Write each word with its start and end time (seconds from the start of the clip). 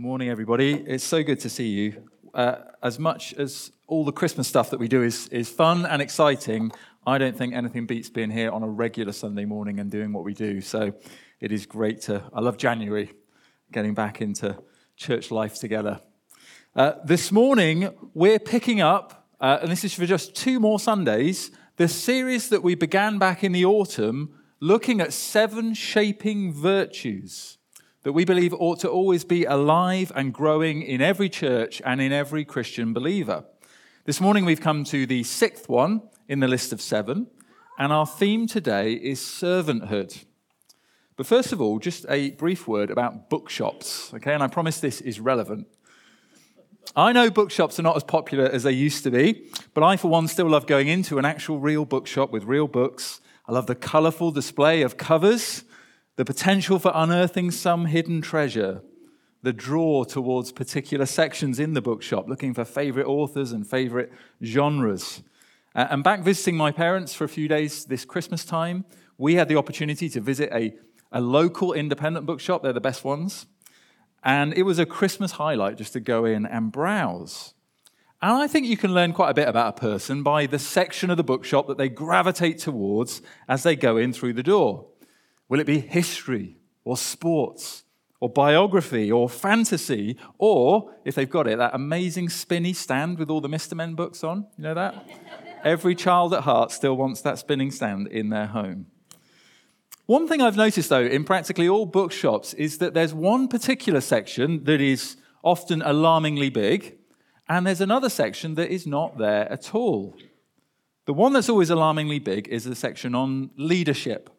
Morning, 0.00 0.28
everybody. 0.28 0.74
It's 0.74 1.02
so 1.02 1.24
good 1.24 1.40
to 1.40 1.50
see 1.50 1.70
you. 1.70 2.08
Uh, 2.32 2.58
as 2.84 3.00
much 3.00 3.34
as 3.34 3.72
all 3.88 4.04
the 4.04 4.12
Christmas 4.12 4.46
stuff 4.46 4.70
that 4.70 4.78
we 4.78 4.86
do 4.86 5.02
is, 5.02 5.26
is 5.30 5.48
fun 5.48 5.84
and 5.86 6.00
exciting, 6.00 6.70
I 7.04 7.18
don't 7.18 7.36
think 7.36 7.52
anything 7.52 7.84
beats 7.84 8.08
being 8.08 8.30
here 8.30 8.52
on 8.52 8.62
a 8.62 8.68
regular 8.68 9.10
Sunday 9.10 9.44
morning 9.44 9.80
and 9.80 9.90
doing 9.90 10.12
what 10.12 10.22
we 10.22 10.34
do. 10.34 10.60
So 10.60 10.92
it 11.40 11.50
is 11.50 11.66
great 11.66 12.00
to, 12.02 12.22
I 12.32 12.40
love 12.40 12.58
January, 12.58 13.10
getting 13.72 13.92
back 13.92 14.20
into 14.20 14.62
church 14.94 15.32
life 15.32 15.58
together. 15.58 16.00
Uh, 16.76 16.92
this 17.04 17.32
morning, 17.32 17.92
we're 18.14 18.38
picking 18.38 18.80
up, 18.80 19.26
uh, 19.40 19.58
and 19.62 19.68
this 19.68 19.82
is 19.82 19.94
for 19.94 20.06
just 20.06 20.32
two 20.32 20.60
more 20.60 20.78
Sundays, 20.78 21.50
the 21.74 21.88
series 21.88 22.50
that 22.50 22.62
we 22.62 22.76
began 22.76 23.18
back 23.18 23.42
in 23.42 23.50
the 23.50 23.64
autumn, 23.64 24.32
looking 24.60 25.00
at 25.00 25.12
seven 25.12 25.74
shaping 25.74 26.52
virtues 26.52 27.57
that 28.08 28.14
we 28.14 28.24
believe 28.24 28.54
ought 28.54 28.80
to 28.80 28.88
always 28.88 29.22
be 29.22 29.44
alive 29.44 30.10
and 30.16 30.32
growing 30.32 30.80
in 30.80 31.02
every 31.02 31.28
church 31.28 31.82
and 31.84 32.00
in 32.00 32.10
every 32.10 32.42
Christian 32.42 32.94
believer. 32.94 33.44
This 34.06 34.18
morning 34.18 34.46
we've 34.46 34.62
come 34.62 34.82
to 34.84 35.04
the 35.04 35.22
sixth 35.24 35.68
one 35.68 36.00
in 36.26 36.40
the 36.40 36.48
list 36.48 36.72
of 36.72 36.80
seven, 36.80 37.26
and 37.78 37.92
our 37.92 38.06
theme 38.06 38.46
today 38.46 38.94
is 38.94 39.20
servanthood. 39.20 40.24
But 41.16 41.26
first 41.26 41.52
of 41.52 41.60
all, 41.60 41.78
just 41.78 42.06
a 42.08 42.30
brief 42.30 42.66
word 42.66 42.90
about 42.90 43.28
bookshops, 43.28 44.10
okay? 44.14 44.32
And 44.32 44.42
I 44.42 44.46
promise 44.46 44.80
this 44.80 45.02
is 45.02 45.20
relevant. 45.20 45.66
I 46.96 47.12
know 47.12 47.28
bookshops 47.28 47.78
are 47.78 47.82
not 47.82 47.96
as 47.96 48.04
popular 48.04 48.46
as 48.46 48.62
they 48.62 48.72
used 48.72 49.04
to 49.04 49.10
be, 49.10 49.50
but 49.74 49.84
I, 49.84 49.98
for 49.98 50.08
one, 50.08 50.28
still 50.28 50.48
love 50.48 50.66
going 50.66 50.88
into 50.88 51.18
an 51.18 51.26
actual 51.26 51.60
real 51.60 51.84
bookshop 51.84 52.30
with 52.30 52.44
real 52.44 52.68
books. 52.68 53.20
I 53.46 53.52
love 53.52 53.66
the 53.66 53.74
colorful 53.74 54.30
display 54.30 54.80
of 54.80 54.96
covers 54.96 55.64
the 56.18 56.24
potential 56.24 56.80
for 56.80 56.90
unearthing 56.96 57.48
some 57.48 57.86
hidden 57.86 58.20
treasure, 58.20 58.82
the 59.44 59.52
draw 59.52 60.02
towards 60.02 60.50
particular 60.50 61.06
sections 61.06 61.60
in 61.60 61.74
the 61.74 61.80
bookshop, 61.80 62.28
looking 62.28 62.52
for 62.52 62.64
favorite 62.64 63.06
authors 63.06 63.52
and 63.52 63.64
favorite 63.64 64.12
genres. 64.42 65.22
Uh, 65.76 65.86
and 65.90 66.02
back 66.02 66.22
visiting 66.22 66.56
my 66.56 66.72
parents 66.72 67.14
for 67.14 67.22
a 67.22 67.28
few 67.28 67.46
days 67.46 67.84
this 67.84 68.04
Christmas 68.04 68.44
time, 68.44 68.84
we 69.16 69.36
had 69.36 69.46
the 69.46 69.54
opportunity 69.54 70.08
to 70.08 70.20
visit 70.20 70.50
a, 70.52 70.74
a 71.12 71.20
local 71.20 71.72
independent 71.72 72.26
bookshop. 72.26 72.64
They're 72.64 72.72
the 72.72 72.80
best 72.80 73.04
ones. 73.04 73.46
And 74.24 74.52
it 74.54 74.64
was 74.64 74.80
a 74.80 74.86
Christmas 74.86 75.30
highlight 75.30 75.78
just 75.78 75.92
to 75.92 76.00
go 76.00 76.24
in 76.24 76.46
and 76.46 76.72
browse. 76.72 77.54
And 78.20 78.32
I 78.32 78.48
think 78.48 78.66
you 78.66 78.76
can 78.76 78.92
learn 78.92 79.12
quite 79.12 79.30
a 79.30 79.34
bit 79.34 79.46
about 79.46 79.78
a 79.78 79.80
person 79.80 80.24
by 80.24 80.46
the 80.46 80.58
section 80.58 81.10
of 81.10 81.16
the 81.16 81.22
bookshop 81.22 81.68
that 81.68 81.78
they 81.78 81.88
gravitate 81.88 82.58
towards 82.58 83.22
as 83.46 83.62
they 83.62 83.76
go 83.76 83.96
in 83.96 84.12
through 84.12 84.32
the 84.32 84.42
door. 84.42 84.88
Will 85.48 85.60
it 85.60 85.66
be 85.66 85.80
history 85.80 86.56
or 86.84 86.96
sports 86.96 87.84
or 88.20 88.28
biography 88.28 89.10
or 89.10 89.28
fantasy? 89.28 90.16
Or, 90.38 90.94
if 91.04 91.14
they've 91.14 91.28
got 91.28 91.46
it, 91.46 91.58
that 91.58 91.74
amazing 91.74 92.28
spinny 92.28 92.72
stand 92.72 93.18
with 93.18 93.30
all 93.30 93.40
the 93.40 93.48
Mr. 93.48 93.74
Men 93.74 93.94
books 93.94 94.22
on? 94.22 94.46
You 94.56 94.64
know 94.64 94.74
that? 94.74 95.08
Every 95.64 95.94
child 95.94 96.34
at 96.34 96.42
heart 96.42 96.70
still 96.70 96.96
wants 96.96 97.22
that 97.22 97.38
spinning 97.38 97.70
stand 97.70 98.08
in 98.08 98.28
their 98.28 98.46
home. 98.46 98.86
One 100.06 100.26
thing 100.26 100.40
I've 100.40 100.56
noticed, 100.56 100.88
though, 100.88 101.04
in 101.04 101.24
practically 101.24 101.68
all 101.68 101.84
bookshops 101.84 102.54
is 102.54 102.78
that 102.78 102.94
there's 102.94 103.12
one 103.12 103.46
particular 103.48 104.00
section 104.00 104.64
that 104.64 104.80
is 104.80 105.16
often 105.42 105.82
alarmingly 105.82 106.48
big, 106.48 106.96
and 107.48 107.66
there's 107.66 107.80
another 107.80 108.08
section 108.08 108.54
that 108.54 108.70
is 108.70 108.86
not 108.86 109.18
there 109.18 109.50
at 109.50 109.74
all. 109.74 110.16
The 111.04 111.12
one 111.14 111.32
that's 111.32 111.48
always 111.48 111.70
alarmingly 111.70 112.18
big 112.18 112.48
is 112.48 112.64
the 112.64 112.74
section 112.74 113.14
on 113.14 113.50
leadership. 113.56 114.30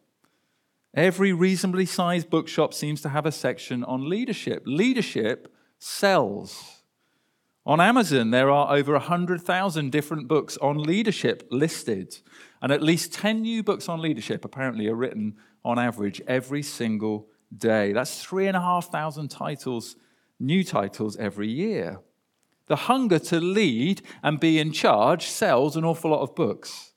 Every 0.94 1.32
reasonably 1.32 1.86
sized 1.86 2.30
bookshop 2.30 2.74
seems 2.74 3.00
to 3.02 3.10
have 3.10 3.24
a 3.24 3.32
section 3.32 3.84
on 3.84 4.08
leadership. 4.08 4.64
Leadership 4.66 5.54
sells. 5.78 6.82
On 7.64 7.80
Amazon, 7.80 8.30
there 8.30 8.50
are 8.50 8.74
over 8.74 8.94
100,000 8.94 9.92
different 9.92 10.26
books 10.26 10.56
on 10.56 10.82
leadership 10.82 11.46
listed, 11.50 12.18
and 12.60 12.72
at 12.72 12.82
least 12.82 13.12
10 13.12 13.42
new 13.42 13.62
books 13.62 13.88
on 13.88 14.00
leadership 14.00 14.44
apparently 14.44 14.88
are 14.88 14.94
written 14.94 15.36
on 15.64 15.78
average 15.78 16.20
every 16.26 16.62
single 16.62 17.28
day. 17.56 17.92
That's 17.92 18.24
3,500 18.24 19.30
titles, 19.30 19.94
new 20.40 20.64
titles 20.64 21.16
every 21.18 21.48
year. 21.48 22.00
The 22.66 22.76
hunger 22.76 23.18
to 23.18 23.40
lead 23.40 24.02
and 24.22 24.40
be 24.40 24.58
in 24.58 24.72
charge 24.72 25.26
sells 25.26 25.76
an 25.76 25.84
awful 25.84 26.10
lot 26.10 26.22
of 26.22 26.34
books. 26.34 26.92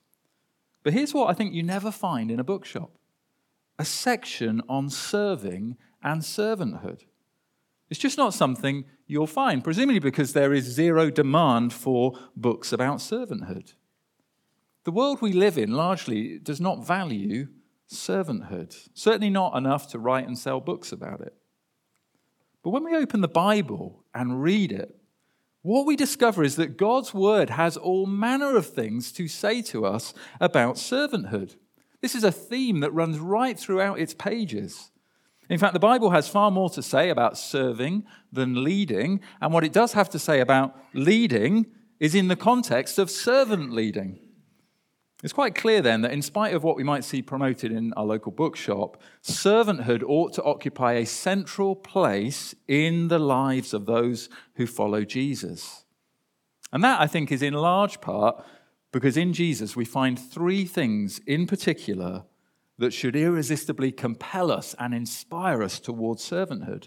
But 0.82 0.92
here's 0.92 1.14
what 1.14 1.30
I 1.30 1.34
think 1.34 1.54
you 1.54 1.62
never 1.62 1.90
find 1.90 2.30
in 2.30 2.40
a 2.40 2.44
bookshop 2.44 2.90
a 3.78 3.84
section 3.84 4.62
on 4.68 4.90
serving 4.90 5.76
and 6.02 6.22
servanthood. 6.22 7.04
It's 7.90 8.00
just 8.00 8.18
not 8.18 8.34
something 8.34 8.84
you'll 9.06 9.26
find, 9.26 9.62
presumably 9.62 9.98
because 9.98 10.32
there 10.32 10.52
is 10.52 10.64
zero 10.64 11.10
demand 11.10 11.72
for 11.72 12.18
books 12.36 12.72
about 12.72 12.98
servanthood. 12.98 13.74
The 14.84 14.92
world 14.92 15.22
we 15.22 15.32
live 15.32 15.58
in 15.58 15.72
largely 15.72 16.38
does 16.38 16.60
not 16.60 16.86
value 16.86 17.48
servanthood, 17.90 18.88
certainly 18.94 19.30
not 19.30 19.56
enough 19.56 19.88
to 19.88 19.98
write 19.98 20.26
and 20.26 20.38
sell 20.38 20.60
books 20.60 20.92
about 20.92 21.20
it. 21.20 21.34
But 22.62 22.70
when 22.70 22.84
we 22.84 22.96
open 22.96 23.20
the 23.20 23.28
Bible 23.28 24.04
and 24.14 24.42
read 24.42 24.72
it, 24.72 24.96
what 25.62 25.86
we 25.86 25.96
discover 25.96 26.42
is 26.42 26.56
that 26.56 26.76
God's 26.76 27.14
word 27.14 27.50
has 27.50 27.76
all 27.76 28.06
manner 28.06 28.56
of 28.56 28.66
things 28.66 29.12
to 29.12 29.28
say 29.28 29.62
to 29.62 29.86
us 29.86 30.12
about 30.40 30.76
servanthood. 30.76 31.56
This 32.04 32.14
is 32.14 32.24
a 32.24 32.30
theme 32.30 32.80
that 32.80 32.92
runs 32.92 33.18
right 33.18 33.58
throughout 33.58 33.98
its 33.98 34.12
pages. 34.12 34.90
In 35.48 35.58
fact, 35.58 35.72
the 35.72 35.80
Bible 35.80 36.10
has 36.10 36.28
far 36.28 36.50
more 36.50 36.68
to 36.68 36.82
say 36.82 37.08
about 37.08 37.38
serving 37.38 38.04
than 38.30 38.62
leading, 38.62 39.22
and 39.40 39.54
what 39.54 39.64
it 39.64 39.72
does 39.72 39.94
have 39.94 40.10
to 40.10 40.18
say 40.18 40.40
about 40.40 40.76
leading 40.92 41.64
is 41.98 42.14
in 42.14 42.28
the 42.28 42.36
context 42.36 42.98
of 42.98 43.10
servant 43.10 43.72
leading. 43.72 44.18
It's 45.22 45.32
quite 45.32 45.54
clear 45.54 45.80
then 45.80 46.02
that, 46.02 46.12
in 46.12 46.20
spite 46.20 46.52
of 46.52 46.62
what 46.62 46.76
we 46.76 46.84
might 46.84 47.04
see 47.04 47.22
promoted 47.22 47.72
in 47.72 47.94
our 47.94 48.04
local 48.04 48.32
bookshop, 48.32 49.00
servanthood 49.22 50.02
ought 50.06 50.34
to 50.34 50.42
occupy 50.42 50.92
a 50.92 51.06
central 51.06 51.74
place 51.74 52.54
in 52.68 53.08
the 53.08 53.18
lives 53.18 53.72
of 53.72 53.86
those 53.86 54.28
who 54.56 54.66
follow 54.66 55.06
Jesus. 55.06 55.86
And 56.70 56.84
that, 56.84 57.00
I 57.00 57.06
think, 57.06 57.32
is 57.32 57.40
in 57.40 57.54
large 57.54 58.02
part 58.02 58.44
because 58.94 59.16
in 59.16 59.32
Jesus, 59.32 59.74
we 59.74 59.84
find 59.84 60.16
three 60.16 60.64
things 60.64 61.20
in 61.26 61.46
particular 61.46 62.24
that 62.78 62.92
should 62.92 63.16
irresistibly 63.16 63.90
compel 63.90 64.52
us 64.52 64.74
and 64.78 64.94
inspire 64.94 65.64
us 65.64 65.80
towards 65.80 66.22
servanthood. 66.22 66.86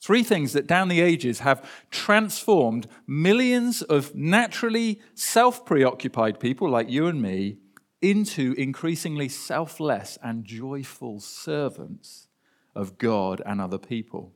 Three 0.00 0.22
things 0.22 0.54
that 0.54 0.66
down 0.66 0.88
the 0.88 1.02
ages 1.02 1.40
have 1.40 1.68
transformed 1.90 2.86
millions 3.06 3.82
of 3.82 4.14
naturally 4.14 5.00
self 5.14 5.66
preoccupied 5.66 6.40
people 6.40 6.70
like 6.70 6.88
you 6.88 7.06
and 7.06 7.20
me 7.20 7.58
into 8.00 8.54
increasingly 8.56 9.28
selfless 9.28 10.16
and 10.22 10.44
joyful 10.44 11.20
servants 11.20 12.28
of 12.74 12.96
God 12.96 13.42
and 13.44 13.60
other 13.60 13.78
people. 13.78 14.32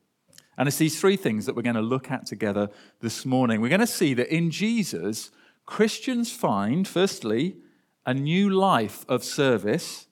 And 0.58 0.68
it's 0.68 0.76
these 0.76 1.00
three 1.00 1.16
things 1.16 1.46
that 1.46 1.56
we're 1.56 1.62
going 1.62 1.76
to 1.76 1.80
look 1.80 2.10
at 2.10 2.26
together 2.26 2.68
this 3.00 3.24
morning. 3.24 3.62
We're 3.62 3.68
going 3.68 3.80
to 3.80 3.86
see 3.86 4.12
that 4.14 4.34
in 4.34 4.50
Jesus, 4.50 5.30
Christians 5.70 6.32
find, 6.32 6.86
firstly, 6.86 7.54
a 8.04 8.12
new 8.12 8.50
life 8.50 9.06
of 9.08 9.22
service. 9.22 10.08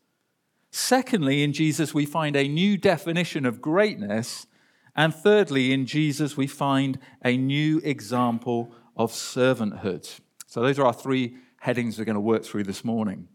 Secondly, 0.70 1.42
in 1.42 1.52
Jesus, 1.52 1.92
we 1.92 2.06
find 2.06 2.36
a 2.36 2.46
new 2.46 2.76
definition 2.76 3.44
of 3.44 3.60
greatness. 3.60 4.46
And 4.94 5.12
thirdly, 5.12 5.72
in 5.72 5.84
Jesus, 5.84 6.36
we 6.36 6.46
find 6.46 7.00
a 7.24 7.36
new 7.36 7.80
example 7.82 8.72
of 8.96 9.10
servanthood. 9.10 10.20
So, 10.46 10.62
those 10.62 10.78
are 10.78 10.86
our 10.86 10.92
three 10.92 11.36
headings 11.58 11.98
we're 11.98 12.04
going 12.04 12.14
to 12.14 12.20
work 12.20 12.44
through 12.44 12.62
this 12.62 12.84
morning. 12.84 13.26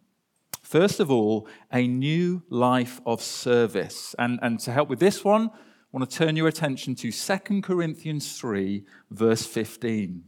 First 0.62 1.01
of 1.01 1.12
all, 1.12 1.45
a 1.73 1.85
new 1.85 2.41
life 2.50 3.01
of 3.06 3.22
service. 3.22 4.16
And, 4.17 4.39
and 4.41 4.62
to 4.62 4.72
help 4.72 4.88
with 4.88 5.00
this 5.01 5.25
one, 5.25 5.50
I 5.50 5.57
want 5.91 6.09
to 6.09 6.17
turn 6.17 6.38
your 6.38 6.47
attention 6.47 6.95
to 6.95 7.12
2 7.12 7.62
Corinthians 7.62 8.38
3, 8.39 8.86
verse 9.12 9.45
15. 9.45 10.24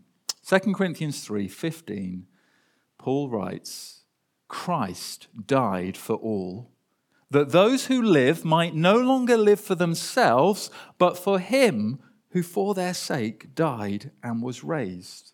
2 0.48 0.76
Corinthians 0.76 1.28
3:15 1.28 2.24
Paul 3.00 3.30
writes 3.30 4.04
Christ 4.48 5.28
died 5.48 5.98
for 5.98 6.16
all 6.18 6.72
that 7.32 7.52
those 7.52 7.88
who 7.88 8.02
live 8.02 8.46
might 8.46 8.76
no 8.76 8.96
longer 8.96 9.38
live 9.38 9.60
for 9.60 9.74
themselves 9.74 10.70
but 11.00 11.18
for 11.18 11.40
him 11.40 12.00
who 12.30 12.44
for 12.44 12.76
their 12.76 12.94
sake 12.94 13.56
died 13.56 14.12
and 14.22 14.44
was 14.44 14.64
raised. 14.64 15.32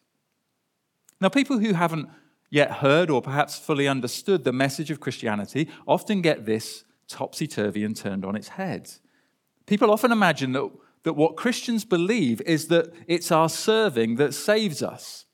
Now 1.19 1.27
people 1.27 1.59
who 1.59 1.73
haven't 1.73 2.09
yet 2.49 2.71
heard 2.71 3.09
or 3.09 3.21
perhaps 3.21 3.59
fully 3.59 3.87
understood 3.87 4.45
the 4.45 4.53
message 4.53 4.91
of 4.91 5.01
Christianity 5.01 5.67
often 5.85 6.21
get 6.21 6.45
this 6.45 6.85
topsy 7.09 7.47
turvy 7.47 7.83
and 7.83 7.97
turned 7.97 8.23
on 8.23 8.37
its 8.37 8.49
head. 8.49 8.89
People 9.65 9.91
often 9.91 10.11
imagine 10.11 10.53
that 10.53 10.71
that 11.03 11.13
what 11.13 11.37
Christians 11.37 11.85
believe 11.85 12.41
is 12.41 12.67
that 12.67 12.93
it's 13.07 13.31
our 13.31 13.49
serving 13.49 14.15
that 14.15 14.33
saves 14.33 14.83
us. 14.83 15.25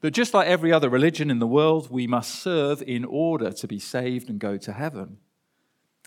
That 0.00 0.12
just 0.12 0.32
like 0.32 0.48
every 0.48 0.72
other 0.72 0.88
religion 0.88 1.30
in 1.30 1.40
the 1.40 1.46
world, 1.46 1.90
we 1.90 2.06
must 2.06 2.42
serve 2.42 2.82
in 2.86 3.04
order 3.04 3.52
to 3.52 3.68
be 3.68 3.78
saved 3.78 4.30
and 4.30 4.38
go 4.38 4.56
to 4.56 4.72
heaven. 4.72 5.18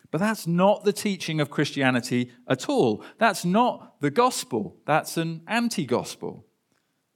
But 0.10 0.20
that's 0.20 0.48
not 0.48 0.84
the 0.84 0.94
teaching 0.94 1.42
of 1.42 1.50
Christianity 1.50 2.32
at 2.48 2.70
all. 2.70 3.04
That's 3.18 3.46
not 3.46 4.00
the 4.00 4.12
gospel. 4.12 4.78
That's 4.86 5.18
an 5.18 5.42
anti 5.48 5.86
gospel. 5.86 6.46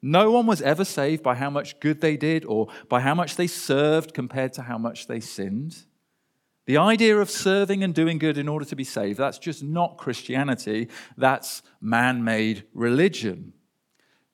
No 0.02 0.32
one 0.32 0.46
was 0.46 0.62
ever 0.62 0.86
saved 0.86 1.24
by 1.24 1.36
how 1.36 1.50
much 1.50 1.80
good 1.80 2.02
they 2.02 2.18
did 2.18 2.46
or 2.46 2.68
by 2.90 3.02
how 3.02 3.16
much 3.16 3.36
they 3.36 3.48
served 3.48 4.14
compared 4.14 4.54
to 4.54 4.64
how 4.64 4.78
much 4.78 5.08
they 5.08 5.20
sinned. 5.20 5.86
The 6.68 6.78
idea 6.78 7.18
of 7.18 7.32
serving 7.32 7.82
and 7.82 7.96
doing 7.96 8.18
good 8.18 8.38
in 8.38 8.50
order 8.50 8.66
to 8.66 8.76
be 8.76 8.84
saved, 8.84 9.18
that's 9.18 9.40
just 9.40 9.64
not 9.64 9.98
Christianity. 9.98 10.90
That's 11.18 11.64
man 11.82 12.24
made 12.24 12.66
religion. 12.74 13.54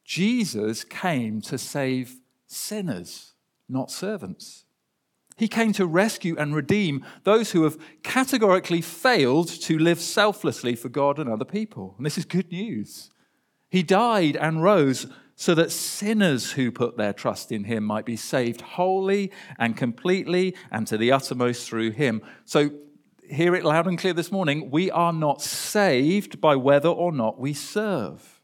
Jesus 0.03 0.83
came 0.83 1.41
to 1.41 1.59
save 1.59 2.15
sinners, 2.47 3.33
not 3.69 3.91
servants. 3.91 4.65
He 5.37 5.47
came 5.47 5.73
to 5.73 5.85
rescue 5.85 6.35
and 6.37 6.55
redeem 6.55 7.05
those 7.23 7.51
who 7.51 7.63
have 7.63 7.77
categorically 8.01 8.81
failed 8.81 9.47
to 9.47 9.77
live 9.77 9.99
selflessly 9.99 10.75
for 10.75 10.89
God 10.89 11.19
and 11.19 11.29
other 11.29 11.45
people. 11.45 11.93
And 11.97 12.05
this 12.05 12.17
is 12.17 12.25
good 12.25 12.51
news. 12.51 13.11
He 13.69 13.83
died 13.83 14.35
and 14.37 14.61
rose 14.61 15.07
so 15.35 15.55
that 15.55 15.71
sinners 15.71 16.51
who 16.53 16.71
put 16.71 16.97
their 16.97 17.13
trust 17.13 17.51
in 17.51 17.63
him 17.63 17.83
might 17.83 18.05
be 18.05 18.15
saved 18.15 18.61
wholly 18.61 19.31
and 19.57 19.75
completely 19.75 20.55
and 20.71 20.85
to 20.87 20.97
the 20.97 21.11
uttermost 21.11 21.67
through 21.67 21.91
him. 21.91 22.21
So, 22.45 22.71
hear 23.27 23.55
it 23.55 23.63
loud 23.63 23.87
and 23.87 23.97
clear 23.97 24.13
this 24.13 24.31
morning 24.31 24.69
we 24.69 24.91
are 24.91 25.13
not 25.13 25.41
saved 25.41 26.39
by 26.39 26.55
whether 26.55 26.89
or 26.89 27.11
not 27.11 27.39
we 27.39 27.53
serve. 27.53 28.41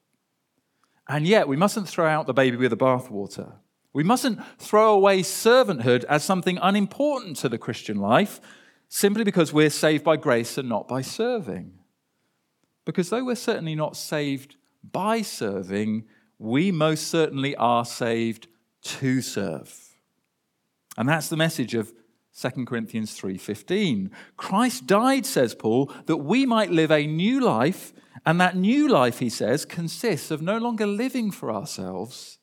And 1.08 1.28
yet, 1.28 1.48
we 1.48 1.58
mustn't 1.58 1.90
throw 1.90 2.08
out 2.08 2.28
the 2.28 2.34
baby 2.34 2.58
with 2.58 2.70
the 2.70 2.78
bathwater. 2.78 3.54
We 3.94 4.04
mustn't 4.04 4.40
throw 4.60 4.94
away 4.94 5.22
servanthood 5.22 6.04
as 6.06 6.24
something 6.24 6.60
unimportant 6.62 7.38
to 7.38 7.50
the 7.50 7.58
Christian 7.58 7.98
life 7.98 8.40
simply 8.88 9.24
because 9.24 9.52
we're 9.52 9.70
saved 9.70 10.04
by 10.04 10.18
grace 10.18 10.58
and 10.58 10.70
not 10.70 10.88
by 10.88 11.02
serving. 11.02 11.74
Because 12.86 13.10
though 13.10 13.24
we're 13.24 13.36
certainly 13.36 13.76
not 13.76 13.98
saved 13.98 14.56
by 14.84 15.22
serving, 15.22 16.06
we 16.40 16.72
most 16.72 17.08
certainly 17.08 17.56
are 17.58 17.86
saved 17.86 18.48
to 18.82 19.22
serve. 19.22 19.76
And 20.98 21.08
that's 21.08 21.30
the 21.30 21.38
message 21.38 21.76
of 21.76 21.94
2 22.34 22.66
Corinthians 22.66 23.20
3:15. 23.20 24.12
Christ 24.38 24.88
died, 24.88 25.26
says 25.26 25.54
Paul, 25.54 25.92
that 26.06 26.18
we 26.18 26.46
might 26.46 26.72
live 26.72 26.92
a 26.92 27.06
new 27.06 27.42
life, 27.42 27.94
and 28.26 28.40
that 28.40 28.56
new 28.56 28.88
life, 28.88 29.20
he 29.20 29.30
says, 29.30 29.66
consists 29.66 30.32
of 30.32 30.42
no 30.42 30.58
longer 30.58 30.88
living 30.88 31.32
for 31.32 31.52
ourselves, 31.52 32.40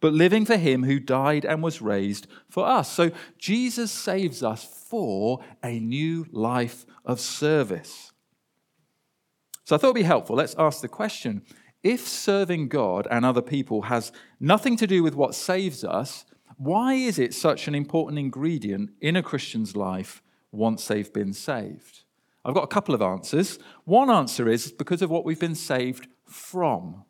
but 0.00 0.12
living 0.12 0.44
for 0.44 0.56
him 0.56 0.84
who 0.84 1.00
died 1.00 1.44
and 1.44 1.62
was 1.62 1.82
raised 1.82 2.26
for 2.48 2.66
us. 2.66 2.90
So 2.90 3.10
Jesus 3.38 3.90
saves 3.90 4.42
us 4.42 4.64
for 4.64 5.40
a 5.62 5.78
new 5.80 6.26
life 6.30 6.86
of 7.04 7.20
service. 7.20 8.12
So 9.64 9.76
I 9.76 9.78
thought 9.78 9.88
it'd 9.88 9.96
be 9.96 10.02
helpful. 10.02 10.36
Let's 10.36 10.54
ask 10.58 10.80
the 10.80 10.88
question 10.88 11.42
if 11.88 12.06
serving 12.06 12.68
God 12.68 13.08
and 13.10 13.24
other 13.24 13.40
people 13.40 13.82
has 13.82 14.12
nothing 14.38 14.76
to 14.76 14.86
do 14.86 15.02
with 15.02 15.14
what 15.14 15.34
saves 15.34 15.82
us, 15.82 16.26
why 16.58 16.92
is 16.92 17.18
it 17.18 17.32
such 17.32 17.66
an 17.66 17.74
important 17.74 18.18
ingredient 18.18 18.90
in 19.00 19.16
a 19.16 19.22
Christian's 19.22 19.74
life 19.74 20.22
once 20.52 20.86
they've 20.86 21.12
been 21.12 21.32
saved? 21.32 22.02
I've 22.44 22.54
got 22.54 22.64
a 22.64 22.68
couple 22.68 22.94
of 22.94 23.00
answers. 23.00 23.58
One 23.84 24.10
answer 24.10 24.48
is 24.48 24.70
because 24.70 25.00
of 25.00 25.08
what 25.08 25.24
we've 25.24 25.40
been 25.40 25.54
saved 25.54 26.08
from. 26.26 27.04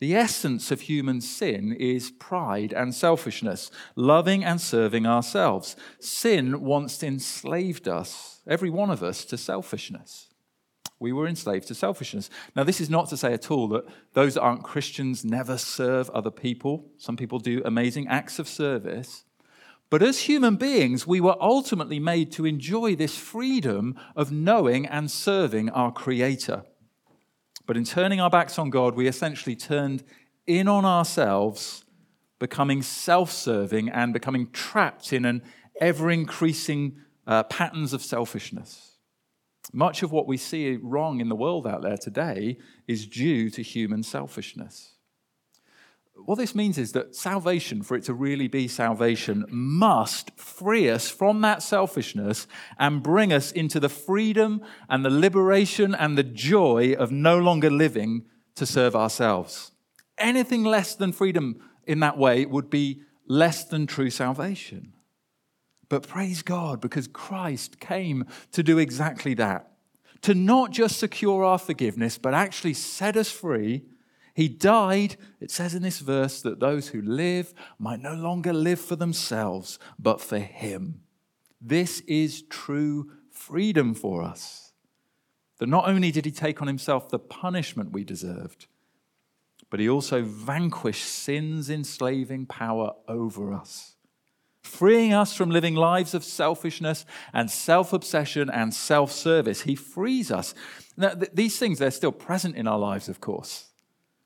The 0.00 0.16
essence 0.16 0.70
of 0.70 0.82
human 0.82 1.20
sin 1.20 1.72
is 1.78 2.10
pride 2.10 2.72
and 2.72 2.94
selfishness, 2.94 3.70
loving 3.94 4.42
and 4.42 4.60
serving 4.60 5.06
ourselves. 5.06 5.76
Sin 6.00 6.62
once 6.62 7.02
enslaved 7.02 7.88
us, 7.88 8.40
every 8.46 8.70
one 8.70 8.90
of 8.90 9.02
us, 9.02 9.24
to 9.26 9.36
selfishness. 9.36 10.33
We 10.98 11.12
were 11.12 11.26
enslaved 11.26 11.68
to 11.68 11.74
selfishness. 11.74 12.30
Now, 12.54 12.64
this 12.64 12.80
is 12.80 12.88
not 12.88 13.08
to 13.08 13.16
say 13.16 13.32
at 13.32 13.50
all 13.50 13.68
that 13.68 13.84
those 14.12 14.34
that 14.34 14.42
aren't 14.42 14.62
Christians 14.62 15.24
never 15.24 15.58
serve 15.58 16.08
other 16.10 16.30
people. 16.30 16.86
Some 16.96 17.16
people 17.16 17.38
do 17.38 17.62
amazing 17.64 18.08
acts 18.08 18.38
of 18.38 18.48
service. 18.48 19.24
But 19.90 20.02
as 20.02 20.20
human 20.20 20.56
beings, 20.56 21.06
we 21.06 21.20
were 21.20 21.36
ultimately 21.40 21.98
made 21.98 22.32
to 22.32 22.46
enjoy 22.46 22.96
this 22.96 23.16
freedom 23.16 23.98
of 24.16 24.32
knowing 24.32 24.86
and 24.86 25.10
serving 25.10 25.70
our 25.70 25.92
Creator. 25.92 26.64
But 27.66 27.76
in 27.76 27.84
turning 27.84 28.20
our 28.20 28.30
backs 28.30 28.58
on 28.58 28.70
God, 28.70 28.94
we 28.94 29.06
essentially 29.06 29.56
turned 29.56 30.04
in 30.46 30.68
on 30.68 30.84
ourselves, 30.84 31.84
becoming 32.38 32.82
self 32.82 33.30
serving 33.30 33.88
and 33.88 34.12
becoming 34.12 34.50
trapped 34.50 35.12
in 35.12 35.24
an 35.24 35.42
ever 35.80 36.10
increasing 36.10 37.00
uh, 37.26 37.42
patterns 37.44 37.92
of 37.92 38.02
selfishness. 38.02 38.93
Much 39.72 40.02
of 40.02 40.12
what 40.12 40.26
we 40.26 40.36
see 40.36 40.76
wrong 40.76 41.20
in 41.20 41.28
the 41.28 41.34
world 41.34 41.66
out 41.66 41.82
there 41.82 41.96
today 41.96 42.58
is 42.86 43.06
due 43.06 43.50
to 43.50 43.62
human 43.62 44.02
selfishness. 44.02 44.94
What 46.16 46.38
this 46.38 46.54
means 46.54 46.78
is 46.78 46.92
that 46.92 47.16
salvation, 47.16 47.82
for 47.82 47.96
it 47.96 48.04
to 48.04 48.14
really 48.14 48.46
be 48.46 48.68
salvation, 48.68 49.44
must 49.48 50.30
free 50.38 50.88
us 50.88 51.10
from 51.10 51.40
that 51.40 51.62
selfishness 51.62 52.46
and 52.78 53.02
bring 53.02 53.32
us 53.32 53.50
into 53.50 53.80
the 53.80 53.88
freedom 53.88 54.62
and 54.88 55.04
the 55.04 55.10
liberation 55.10 55.94
and 55.94 56.16
the 56.16 56.22
joy 56.22 56.94
of 56.96 57.10
no 57.10 57.38
longer 57.38 57.70
living 57.70 58.24
to 58.54 58.64
serve 58.64 58.94
ourselves. 58.94 59.72
Anything 60.16 60.62
less 60.62 60.94
than 60.94 61.12
freedom 61.12 61.60
in 61.84 62.00
that 62.00 62.16
way 62.16 62.46
would 62.46 62.70
be 62.70 63.02
less 63.26 63.64
than 63.64 63.86
true 63.86 64.10
salvation. 64.10 64.92
But 65.88 66.06
praise 66.06 66.42
God, 66.42 66.80
because 66.80 67.08
Christ 67.08 67.80
came 67.80 68.24
to 68.52 68.62
do 68.62 68.78
exactly 68.78 69.34
that 69.34 69.70
to 70.24 70.34
not 70.34 70.70
just 70.70 70.98
secure 70.98 71.44
our 71.44 71.58
forgiveness, 71.58 72.16
but 72.16 72.32
actually 72.32 72.72
set 72.72 73.14
us 73.14 73.30
free. 73.30 73.84
He 74.34 74.48
died, 74.48 75.16
it 75.38 75.50
says 75.50 75.74
in 75.74 75.82
this 75.82 75.98
verse, 75.98 76.40
that 76.40 76.60
those 76.60 76.88
who 76.88 77.02
live 77.02 77.52
might 77.78 78.00
no 78.00 78.14
longer 78.14 78.54
live 78.54 78.80
for 78.80 78.96
themselves, 78.96 79.78
but 79.98 80.22
for 80.22 80.38
Him. 80.38 81.02
This 81.60 82.00
is 82.00 82.40
true 82.48 83.10
freedom 83.30 83.92
for 83.92 84.22
us. 84.22 84.72
That 85.58 85.68
not 85.68 85.86
only 85.86 86.10
did 86.10 86.24
He 86.24 86.30
take 86.30 86.62
on 86.62 86.68
Himself 86.68 87.10
the 87.10 87.18
punishment 87.18 87.92
we 87.92 88.02
deserved, 88.02 88.66
but 89.68 89.78
He 89.78 89.90
also 89.90 90.22
vanquished 90.22 91.04
sin's 91.04 91.68
enslaving 91.68 92.46
power 92.46 92.94
over 93.06 93.52
us 93.52 93.93
freeing 94.64 95.12
us 95.12 95.34
from 95.34 95.50
living 95.50 95.74
lives 95.74 96.14
of 96.14 96.24
selfishness 96.24 97.04
and 97.32 97.50
self 97.50 97.92
obsession 97.92 98.50
and 98.50 98.74
self 98.74 99.12
service. 99.12 99.62
He 99.62 99.76
frees 99.76 100.30
us. 100.30 100.54
Now, 100.96 101.10
th- 101.10 101.30
these 101.32 101.58
things, 101.58 101.78
they're 101.78 101.90
still 101.90 102.12
present 102.12 102.56
in 102.56 102.66
our 102.66 102.78
lives, 102.78 103.08
of 103.08 103.20
course, 103.20 103.66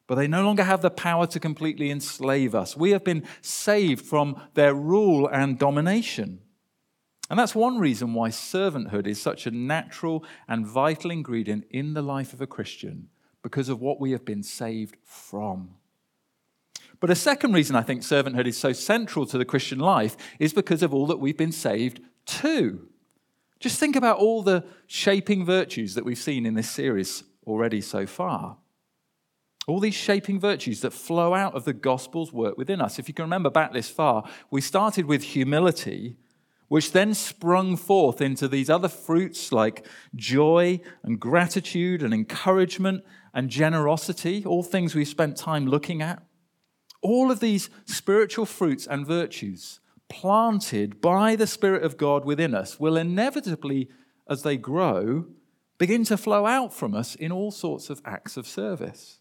but 0.07 0.15
they 0.15 0.29
no 0.29 0.43
longer 0.43 0.65
have 0.65 0.81
the 0.81 0.91
power 0.91 1.27
to 1.27 1.41
completely 1.41 1.91
enslave 1.91 2.55
us. 2.55 2.77
We 2.77 2.91
have 2.93 3.05
been 3.05 3.25
saved 3.43 4.05
from 4.05 4.41
their 4.55 4.75
rule 4.75 5.29
and 5.29 5.59
domination. 5.59 6.41
And 7.31 7.39
that's 7.39 7.55
one 7.55 7.79
reason 7.79 8.15
why 8.15 8.31
servanthood 8.31 9.07
is 9.07 9.21
such 9.21 9.47
a 9.47 9.51
natural 9.51 10.25
and 10.47 10.67
vital 10.67 11.11
ingredient 11.11 11.65
in 11.71 11.93
the 11.93 12.01
life 12.01 12.33
of 12.33 12.41
a 12.41 12.47
Christian, 12.47 13.09
because 13.43 13.69
of 13.69 13.81
what 13.81 14.01
we 14.01 14.13
have 14.13 14.25
been 14.25 14.43
saved 14.43 14.97
from. 15.05 15.75
But 17.01 17.11
a 17.11 17.15
second 17.15 17.53
reason 17.53 17.77
I 17.77 17.83
think 17.83 18.03
servanthood 18.03 18.47
is 18.47 18.59
so 18.59 18.73
central 18.73 19.25
to 19.27 19.39
the 19.39 19.45
Christian 19.45 19.79
life 19.79 20.17
is 20.39 20.53
because 20.53 20.83
of 20.83 20.93
all 20.93 21.07
that 21.07 21.19
we've 21.19 21.37
been 21.37 21.53
saved 21.53 22.01
to. 22.27 22.89
Just 23.61 23.79
think 23.79 23.97
about 23.97 24.19
all 24.19 24.43
the 24.43 24.65
shaping 24.87 25.45
virtues 25.45 25.95
that 25.95 26.05
we've 26.05 26.19
seen 26.19 26.47
in 26.47 26.55
this 26.55 26.71
series 26.71 27.25
already 27.47 27.81
so 27.81 28.07
far. 28.07 28.57
All 29.67 29.81
these 29.81 29.95
shaping 29.95 30.41
virtues 30.41 30.81
that 30.81 30.93
flow 30.93 31.35
out 31.35 31.55
of 31.55 31.65
the 31.65 31.73
gospel's 31.73 32.33
work 32.33 32.57
within 32.57 32.81
us. 32.81 32.99
If 32.99 33.07
you 33.07 33.15
can 33.15 33.25
remember 33.25 33.51
back 33.51 33.73
this 33.73 33.91
far, 33.91 34.25
we 34.51 34.61
started 34.61 35.07
with 35.07 35.23
humility, 35.23 36.17
which 36.69 36.93
then 36.93 37.15
sprung 37.15 37.77
forth 37.77 38.21
into 38.21 38.49
these 38.49 38.71
other 38.71 38.89
fruits 38.89 39.53
like 39.53 39.87
joy 40.17 40.81
and 41.03 41.21
gratitude 41.21 42.03
and 42.03 42.15
encouragement 42.15 43.05
and 43.35 43.51
generosity, 43.51 44.45
all 44.45 44.63
things 44.63 44.95
we've 44.95 45.09
spent 45.09 45.37
time 45.37 45.67
looking 45.67 46.01
at. 46.01 46.23
All 47.01 47.31
of 47.31 47.41
these 47.41 47.71
spiritual 47.85 48.47
fruits 48.47 48.87
and 48.87 49.07
virtues 49.07 49.81
planted 50.09 51.01
by 51.01 51.37
the 51.37 51.47
Spirit 51.47 51.83
of 51.83 51.97
God 51.97 52.25
within 52.25 52.55
us 52.55 52.81
will 52.81 52.97
inevitably, 52.97 53.89
as 54.29 54.43
they 54.43 54.57
grow, 54.57 55.27
begin 55.77 56.05
to 56.05 56.17
flow 56.17 56.47
out 56.47 56.75
from 56.75 56.95
us 56.95 57.15
in 57.15 57.31
all 57.31 57.51
sorts 57.51 57.91
of 57.91 58.03
acts 58.05 58.37
of 58.37 58.47
service 58.47 59.21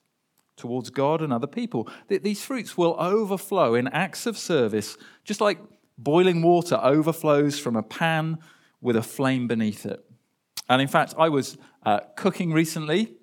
towards 0.56 0.90
God 0.90 1.22
and 1.22 1.32
other 1.32 1.48
people. 1.48 1.88
These 2.08 2.44
fruits 2.44 2.78
will 2.78 2.96
overflow 3.00 3.76
in 3.76 3.88
acts 3.90 4.26
of 4.26 4.38
service, 4.38 4.98
just 5.24 5.40
like 5.40 5.60
boiling 5.98 6.42
water 6.42 6.80
overflows 6.82 7.60
from 7.60 7.76
a 7.76 7.84
pan 7.84 8.40
with 8.82 8.96
a 8.96 9.04
flame 9.04 9.48
beneath 9.48 9.86
it. 9.86 10.04
And 10.68 10.82
in 10.82 10.88
fact, 10.88 11.14
I 11.18 11.30
was 11.30 11.58
uh, 11.86 12.00
cooking 12.16 12.52
recently. 12.52 13.14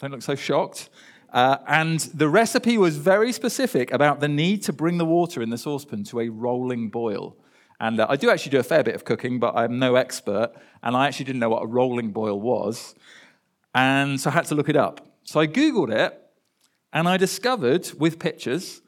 Don't 0.00 0.10
look 0.10 0.22
so 0.22 0.34
shocked. 0.34 0.88
Uh, 1.32 1.58
and 1.66 2.00
the 2.14 2.28
recipe 2.28 2.76
was 2.76 2.96
very 2.96 3.32
specific 3.32 3.92
about 3.92 4.20
the 4.20 4.28
need 4.28 4.62
to 4.64 4.72
bring 4.72 4.98
the 4.98 5.04
water 5.04 5.42
in 5.42 5.50
the 5.50 5.58
saucepan 5.58 6.04
to 6.04 6.20
a 6.20 6.28
rolling 6.28 6.90
boil. 6.90 7.36
And 7.78 8.00
uh, 8.00 8.06
I 8.08 8.16
do 8.16 8.30
actually 8.30 8.50
do 8.50 8.58
a 8.58 8.64
fair 8.64 8.82
bit 8.82 8.94
of 8.94 9.04
cooking, 9.04 9.38
but 9.38 9.56
I'm 9.56 9.78
no 9.78 9.94
expert. 9.94 10.52
And 10.82 10.96
I 10.96 11.06
actually 11.06 11.26
didn't 11.26 11.40
know 11.40 11.48
what 11.48 11.62
a 11.62 11.66
rolling 11.66 12.10
boil 12.10 12.40
was. 12.40 12.94
And 13.74 14.20
so 14.20 14.30
I 14.30 14.34
had 14.34 14.46
to 14.46 14.54
look 14.54 14.68
it 14.68 14.76
up. 14.76 15.06
So 15.24 15.38
I 15.38 15.46
Googled 15.46 15.92
it, 15.92 16.20
and 16.92 17.08
I 17.08 17.16
discovered 17.16 17.92
with 17.98 18.18
pictures 18.18 18.82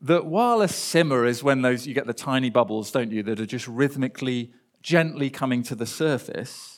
that 0.00 0.26
while 0.26 0.60
a 0.60 0.68
simmer 0.68 1.24
is 1.24 1.42
when 1.42 1.62
those 1.62 1.86
you 1.86 1.94
get 1.94 2.06
the 2.06 2.12
tiny 2.12 2.50
bubbles, 2.50 2.90
don't 2.90 3.12
you, 3.12 3.22
that 3.22 3.40
are 3.40 3.46
just 3.46 3.68
rhythmically, 3.68 4.52
gently 4.82 5.30
coming 5.30 5.62
to 5.62 5.74
the 5.74 5.86
surface, 5.86 6.73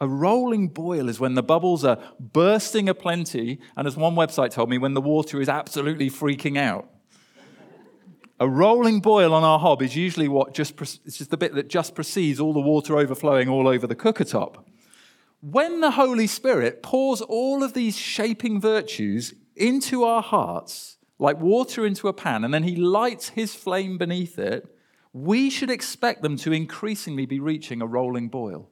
a 0.00 0.08
rolling 0.08 0.68
boil 0.68 1.08
is 1.08 1.18
when 1.18 1.34
the 1.34 1.42
bubbles 1.42 1.84
are 1.84 1.98
bursting 2.20 2.88
aplenty, 2.88 3.60
and 3.76 3.86
as 3.86 3.96
one 3.96 4.14
website 4.14 4.50
told 4.50 4.68
me, 4.68 4.78
when 4.78 4.94
the 4.94 5.00
water 5.00 5.40
is 5.40 5.48
absolutely 5.48 6.10
freaking 6.10 6.58
out. 6.58 6.90
A 8.38 8.48
rolling 8.48 9.00
boil 9.00 9.32
on 9.32 9.42
our 9.42 9.58
hob 9.58 9.80
is 9.80 9.96
usually 9.96 10.28
what 10.28 10.52
just 10.52 10.78
it's 10.80 11.16
just 11.16 11.30
the 11.30 11.38
bit 11.38 11.54
that 11.54 11.68
just 11.68 11.94
precedes 11.94 12.38
all 12.38 12.52
the 12.52 12.60
water 12.60 12.98
overflowing 12.98 13.48
all 13.48 13.66
over 13.66 13.86
the 13.86 13.94
cooker 13.94 14.24
top. 14.24 14.68
When 15.40 15.80
the 15.80 15.92
Holy 15.92 16.26
Spirit 16.26 16.82
pours 16.82 17.22
all 17.22 17.62
of 17.62 17.72
these 17.72 17.96
shaping 17.96 18.60
virtues 18.60 19.32
into 19.54 20.04
our 20.04 20.20
hearts, 20.20 20.98
like 21.18 21.40
water 21.40 21.86
into 21.86 22.08
a 22.08 22.12
pan, 22.12 22.44
and 22.44 22.52
then 22.52 22.64
he 22.64 22.76
lights 22.76 23.30
his 23.30 23.54
flame 23.54 23.96
beneath 23.96 24.38
it, 24.38 24.66
we 25.14 25.48
should 25.48 25.70
expect 25.70 26.20
them 26.20 26.36
to 26.36 26.52
increasingly 26.52 27.24
be 27.24 27.40
reaching 27.40 27.80
a 27.80 27.86
rolling 27.86 28.28
boil, 28.28 28.68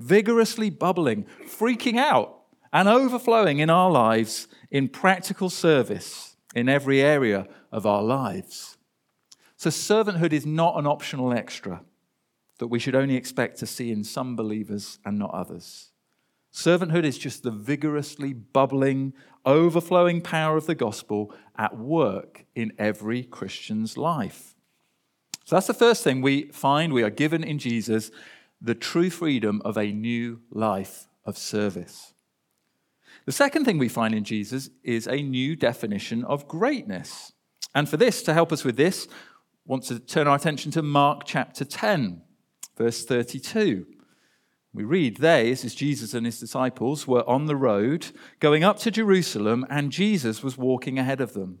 vigorously 0.00 0.70
bubbling, 0.70 1.26
freaking 1.46 1.98
out, 1.98 2.40
and 2.72 2.88
overflowing 2.88 3.58
in 3.58 3.70
our 3.70 3.90
lives 3.90 4.48
in 4.70 4.88
practical 4.88 5.50
service 5.50 6.36
in 6.54 6.68
every 6.68 7.00
area 7.00 7.46
of 7.70 7.86
our 7.86 8.02
lives. 8.02 8.78
So, 9.56 9.70
servanthood 9.70 10.32
is 10.32 10.46
not 10.46 10.78
an 10.78 10.86
optional 10.86 11.32
extra 11.32 11.82
that 12.58 12.68
we 12.68 12.78
should 12.78 12.94
only 12.94 13.16
expect 13.16 13.58
to 13.58 13.66
see 13.66 13.90
in 13.90 14.04
some 14.04 14.36
believers 14.36 14.98
and 15.04 15.18
not 15.18 15.32
others. 15.32 15.90
Servanthood 16.52 17.04
is 17.04 17.18
just 17.18 17.42
the 17.42 17.50
vigorously 17.50 18.32
bubbling, 18.32 19.12
overflowing 19.44 20.20
power 20.20 20.56
of 20.56 20.66
the 20.66 20.74
gospel 20.74 21.32
at 21.56 21.76
work 21.76 22.44
in 22.54 22.72
every 22.78 23.22
Christian's 23.22 23.96
life. 23.96 24.54
So 25.44 25.56
that's 25.56 25.66
the 25.66 25.74
first 25.74 26.04
thing 26.04 26.22
we 26.22 26.44
find 26.52 26.92
we 26.92 27.02
are 27.02 27.10
given 27.10 27.42
in 27.42 27.58
Jesus 27.58 28.10
the 28.60 28.74
true 28.74 29.10
freedom 29.10 29.62
of 29.64 29.76
a 29.76 29.92
new 29.92 30.40
life 30.50 31.08
of 31.24 31.38
service. 31.38 32.14
The 33.26 33.32
second 33.32 33.64
thing 33.64 33.78
we 33.78 33.88
find 33.88 34.14
in 34.14 34.24
Jesus 34.24 34.70
is 34.82 35.06
a 35.06 35.22
new 35.22 35.56
definition 35.56 36.24
of 36.24 36.48
greatness. 36.48 37.32
And 37.74 37.88
for 37.88 37.96
this, 37.96 38.22
to 38.22 38.34
help 38.34 38.52
us 38.52 38.64
with 38.64 38.76
this, 38.76 39.08
want 39.66 39.84
to 39.84 39.98
turn 39.98 40.26
our 40.26 40.36
attention 40.36 40.72
to 40.72 40.82
Mark 40.82 41.22
chapter 41.24 41.64
10, 41.64 42.22
verse 42.76 43.04
32. 43.04 43.86
We 44.72 44.84
read, 44.84 45.18
They, 45.18 45.50
this 45.50 45.64
is 45.64 45.74
Jesus 45.74 46.14
and 46.14 46.26
his 46.26 46.40
disciples, 46.40 47.06
were 47.06 47.28
on 47.28 47.46
the 47.46 47.56
road 47.56 48.06
going 48.38 48.64
up 48.64 48.78
to 48.80 48.90
Jerusalem, 48.90 49.66
and 49.68 49.92
Jesus 49.92 50.42
was 50.42 50.56
walking 50.56 50.98
ahead 50.98 51.20
of 51.20 51.32
them. 51.32 51.60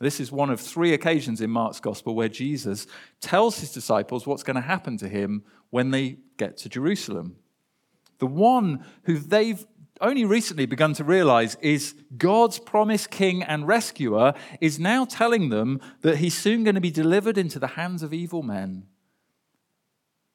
This 0.00 0.20
is 0.20 0.32
one 0.32 0.50
of 0.50 0.60
three 0.60 0.92
occasions 0.92 1.40
in 1.40 1.50
Mark's 1.50 1.80
gospel 1.80 2.14
where 2.14 2.28
Jesus 2.28 2.86
tells 3.20 3.58
his 3.58 3.72
disciples 3.72 4.26
what's 4.26 4.42
going 4.42 4.56
to 4.56 4.60
happen 4.62 4.96
to 4.98 5.08
him 5.08 5.44
when 5.70 5.90
they 5.90 6.18
get 6.36 6.56
to 6.58 6.68
Jerusalem. 6.68 7.36
The 8.18 8.26
one 8.26 8.84
who 9.04 9.18
they've 9.18 9.64
only 10.00 10.24
recently 10.24 10.66
begun 10.66 10.92
to 10.94 11.04
realize 11.04 11.56
is 11.60 11.94
God's 12.16 12.58
promised 12.58 13.10
king 13.10 13.42
and 13.42 13.66
rescuer 13.66 14.34
is 14.60 14.78
now 14.78 15.04
telling 15.04 15.48
them 15.48 15.80
that 16.02 16.18
he's 16.18 16.36
soon 16.36 16.64
going 16.64 16.74
to 16.74 16.80
be 16.80 16.90
delivered 16.90 17.38
into 17.38 17.58
the 17.58 17.68
hands 17.68 18.02
of 18.02 18.12
evil 18.12 18.42
men 18.42 18.86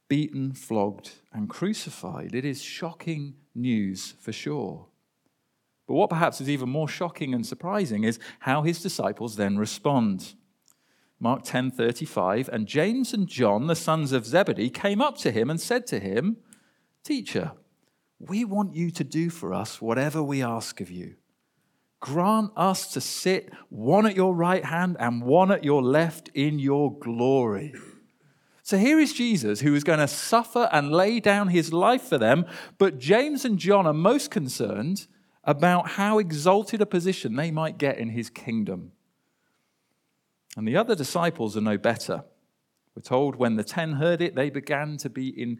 beaten, 0.08 0.51
flogged, 0.51 1.12
and 1.32 1.48
crucified. 1.48 2.34
It 2.34 2.44
is 2.44 2.62
shocking 2.62 3.36
news 3.54 4.16
for 4.20 4.32
sure. 4.32 4.88
But 5.89 5.96
what 5.96 6.12
perhaps 6.12 6.39
is 6.39 6.48
even 6.48 6.69
more 6.69 6.88
shocking 6.88 7.34
and 7.34 7.43
surprising 7.43 8.03
is 8.03 8.19
how 8.41 8.62
his 8.62 8.79
disciples 8.79 9.38
then 9.38 9.58
respond. 9.58 10.36
Mark 11.19 11.43
10:35 11.43 12.48
and 12.48 12.67
James 12.67 13.12
and 13.12 13.27
John 13.27 13.65
the 13.65 13.75
sons 13.75 14.12
of 14.12 14.27
Zebedee 14.27 14.69
came 14.69 15.01
up 15.01 15.17
to 15.17 15.31
him 15.31 15.50
and 15.50 15.60
said 15.60 15.88
to 15.88 16.00
him, 16.00 16.38
"Teacher, 17.03 17.53
we 18.19 18.46
want 18.46 18.75
you 18.75 18.91
to 18.91 19.03
do 19.03 19.31
for 19.31 19.51
us 19.51 19.81
whatever 19.81 20.22
we 20.22 20.43
ask 20.43 20.79
of 20.79 20.91
you. 20.91 21.15
Grant 22.00 22.51
us 22.55 22.93
to 22.93 23.01
sit 23.01 23.51
one 23.69 24.05
at 24.05 24.15
your 24.15 24.36
right 24.36 24.65
hand 24.65 24.96
and 25.00 25.24
one 25.24 25.51
at 25.51 25.63
your 25.63 25.81
left 25.81 26.29
in 26.36 26.60
your 26.60 26.96
glory." 27.00 27.74
So 28.62 28.77
here 28.77 29.00
is 29.00 29.12
Jesus 29.12 29.62
who 29.62 29.74
is 29.74 29.84
going 29.84 29.98
to 29.98 30.08
suffer 30.08 30.69
and 30.72 30.91
lay 30.91 31.19
down 31.19 31.48
his 31.48 31.74
life 31.74 32.03
for 32.03 32.19
them, 32.19 32.46
but 32.77 33.00
James 33.00 33.43
and 33.43 33.58
John 33.58 33.88
are 33.88 33.93
most 33.93 34.29
concerned 34.29 35.08
about 35.43 35.89
how 35.91 36.19
exalted 36.19 36.81
a 36.81 36.86
position 36.86 37.36
they 37.36 37.51
might 37.51 37.77
get 37.77 37.98
in 37.98 38.10
his 38.10 38.29
kingdom. 38.29 38.91
And 40.58 40.67
the 40.67 40.77
other 40.77 40.96
disciples 40.96 41.55
are 41.55 41.62
no 41.62 41.77
better. 41.77 42.24
We're 42.96 43.01
told 43.01 43.36
when 43.36 43.55
the 43.55 43.63
ten 43.63 43.93
heard 43.93 44.22
it, 44.22 44.36
they 44.36 44.50
began 44.50 44.98
to 44.98 45.10
be 45.10 45.29
in 45.29 45.60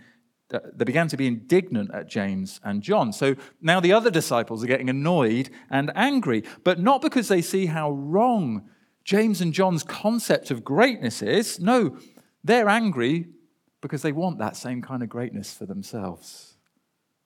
uh, 0.52 0.60
they 0.74 0.84
began 0.84 1.08
to 1.08 1.16
be 1.16 1.28
indignant 1.28 1.92
at 1.94 2.10
James 2.10 2.60
and 2.64 2.82
John. 2.82 3.14
So 3.14 3.36
now 3.62 3.80
the 3.80 3.94
other 3.94 4.10
disciples 4.10 4.64
are 4.64 4.68
getting 4.68 4.90
annoyed 4.90 5.52
and 5.70 5.92
angry, 5.96 6.44
but 6.64 6.80
not 6.80 7.04
because 7.04 7.28
they 7.28 7.44
see 7.44 7.68
how 7.68 7.92
wrong 7.92 8.68
James 9.04 9.42
and 9.42 9.54
John's 9.54 9.84
concept 9.84 10.50
of 10.50 10.64
greatness 10.64 11.22
is. 11.22 11.60
No, 11.60 11.98
they're 12.44 12.68
angry 12.68 13.28
because 13.80 14.02
they 14.02 14.12
want 14.12 14.40
that 14.40 14.56
same 14.56 14.82
kind 14.82 15.04
of 15.04 15.10
greatness 15.10 15.54
for 15.54 15.68
themselves. 15.68 16.49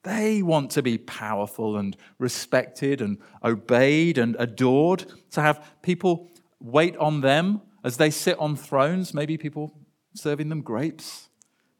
They 0.04 0.42
want 0.42 0.70
to 0.72 0.82
be 0.82 0.98
powerful 0.98 1.76
and 1.76 1.96
respected 2.18 3.00
and 3.00 3.18
obeyed 3.42 4.18
and 4.18 4.36
adored, 4.38 5.06
to 5.32 5.40
have 5.40 5.66
people 5.82 6.30
wait 6.60 6.96
on 6.98 7.20
them 7.20 7.62
as 7.82 7.96
they 7.96 8.10
sit 8.10 8.38
on 8.38 8.56
thrones, 8.56 9.12
maybe 9.12 9.36
people 9.36 9.74
serving 10.14 10.48
them 10.48 10.62
grapes 10.62 11.28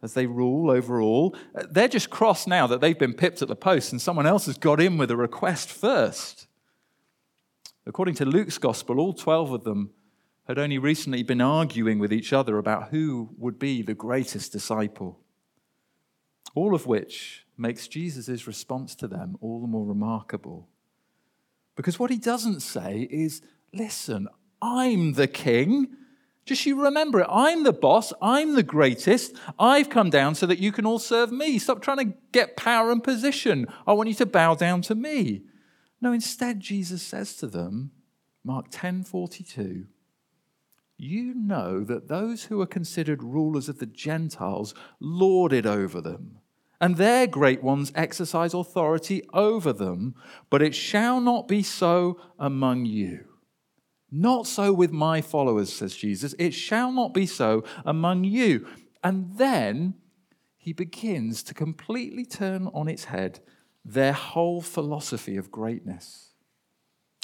as 0.03 0.15
they 0.15 0.27
rule 0.27 0.71
over 0.71 1.01
all. 1.01 1.35
They're 1.71 1.89
just 1.89 2.11
cross 2.11 2.47
now 2.47 2.67
that 2.67 2.81
they've 2.81 2.99
been 2.99 3.15
pipped 3.15 3.41
at 3.41 3.49
the 3.49 3.57
post 3.57 3.93
and 3.93 4.01
someone 4.01 4.27
else 4.27 4.47
has 4.47 4.59
got 4.59 4.81
in 4.81 4.99
with 4.99 5.11
a 5.11 5.17
request 5.17 5.71
first. 5.71 6.47
According 7.87 8.15
to 8.17 8.25
Luke's 8.25 8.59
gospel, 8.59 9.01
all 9.01 9.15
12 9.15 9.53
of 9.53 9.65
them 9.65 9.91
had 10.47 10.59
only 10.59 10.79
recently 10.79 11.23
been 11.23 11.41
arguing 11.41 11.99
with 11.99 12.13
each 12.13 12.33
other 12.33 12.59
about 12.59 12.89
who 12.89 13.31
would 13.39 13.59
be 13.59 13.81
the 13.81 13.95
greatest 13.95 14.53
disciple. 14.53 15.21
All 16.55 16.75
of 16.75 16.87
which 16.87 17.47
makes 17.57 17.89
Jesus' 17.89 18.47
response 18.47 18.95
to 18.97 19.09
them 19.09 19.37
all 19.41 19.61
the 19.61 19.67
more 19.67 19.87
remarkable. 19.87 20.69
Because 21.77 21.99
what 21.99 22.11
he 22.11 22.19
doesn't 22.19 22.61
say 22.61 23.09
is, 23.11 23.43
listen, 23.73 24.29
I'm 24.63 25.15
the 25.15 25.27
king. 25.27 25.89
Just 26.47 26.67
you 26.67 26.83
remember 26.83 27.21
it. 27.21 27.27
I'm 27.31 27.65
the 27.65 27.73
boss. 27.73 28.13
I'm 28.21 28.55
the 28.55 28.63
greatest. 28.63 29.35
I've 29.59 29.89
come 29.89 30.11
down 30.11 30.35
so 30.35 30.47
that 30.47 30.59
you 30.59 30.73
can 30.73 30.87
all 30.87 30.99
serve 30.99 31.33
me. 31.33 31.59
Stop 31.59 31.83
trying 31.83 31.99
to 31.99 32.17
get 32.33 32.57
power 32.57 32.91
and 32.91 33.03
position. 33.03 33.67
I 33.87 33.93
want 33.95 34.09
you 34.09 34.15
to 34.17 34.27
bow 34.27 34.55
down 34.55 34.83
to 34.83 34.95
me. 34.95 35.43
No, 36.01 36.13
instead, 36.13 36.61
Jesus 36.61 37.03
says 37.03 37.35
to 37.37 37.47
them, 37.47 37.93
Mark 38.45 38.67
10 38.71 39.05
42, 39.05 39.87
you 40.99 41.35
know 41.35 41.83
that 41.83 42.09
those 42.09 42.45
who 42.45 42.61
are 42.61 42.67
considered 42.67 43.23
rulers 43.23 43.69
of 43.69 43.79
the 43.79 43.87
Gentiles 43.87 44.75
lord 45.01 45.53
it 45.53 45.67
over 45.67 46.01
them, 46.01 46.39
and 46.85 46.99
their 46.99 47.27
great 47.27 47.63
ones 47.63 47.91
exercise 47.95 48.53
authority 48.53 49.23
over 49.33 49.73
them, 49.73 50.15
but 50.51 50.61
it 50.61 50.75
shall 50.75 51.19
not 51.19 51.49
be 51.49 51.63
so 51.63 52.21
among 52.39 52.85
you. 52.85 53.25
Not 54.13 54.47
so 54.47 54.71
with 54.71 54.93
my 54.93 55.23
followers, 55.23 55.73
says 55.73 55.97
Jesus. 55.97 56.35
It 56.39 56.51
shall 56.51 56.93
not 56.93 57.15
be 57.15 57.25
so 57.25 57.65
among 57.87 58.25
you. 58.25 58.67
And 59.03 59.39
then 59.39 59.95
he 60.59 60.75
begins 60.75 61.43
to 61.45 61.55
completely 61.55 62.27
turn 62.27 62.69
on 62.75 62.87
its 62.87 63.05
head 63.05 63.41
their 63.83 64.13
whole 64.13 64.61
philosophy 64.61 65.39
of 65.39 65.51
greatness. 65.51 66.33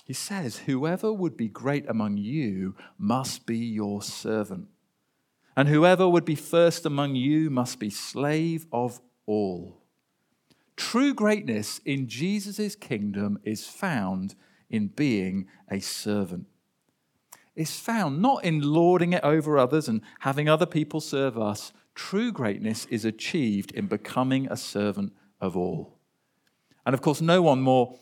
He 0.07 0.15
says, 0.15 0.61
Whoever 0.61 1.13
would 1.13 1.37
be 1.37 1.49
great 1.49 1.87
among 1.87 2.17
you 2.17 2.77
must 2.97 3.45
be 3.45 3.59
your 3.59 4.01
servant. 4.01 4.69
And 5.55 5.69
whoever 5.69 6.09
would 6.09 6.25
be 6.25 6.35
first 6.35 6.87
among 6.87 7.15
you 7.15 7.51
must 7.51 7.79
be 7.79 7.91
slave 7.91 8.65
of 8.73 9.03
all. 9.31 9.79
True 10.77 11.15
greatness 11.15 11.81
in 11.85 12.09
Jesus' 12.09 12.75
kingdom 12.75 13.39
is 13.45 13.67
found 13.67 14.35
in 14.69 14.89
being 14.89 15.47
a 15.71 15.81
servant. 15.81 16.47
It's 17.55 17.79
found 17.79 18.21
not 18.21 18.45
in 18.45 18.61
lording 18.61 19.13
it 19.13 19.23
over 19.23 19.59
others 19.59 19.89
and 19.89 20.01
having 20.21 20.49
other 20.49 20.67
people 20.67 21.01
serve 21.01 21.39
us. 21.39 21.73
True 21.95 22.33
greatness 22.33 22.87
is 22.87 23.05
achieved 23.05 23.73
in 23.73 23.87
becoming 23.87 24.49
a 24.51 24.57
servant 24.57 25.13
of 25.41 25.57
all. 25.57 25.99
And 26.85 26.95
of 26.95 27.03
course, 27.03 27.21
no 27.21 27.43
one 27.43 27.61
more 27.61 27.99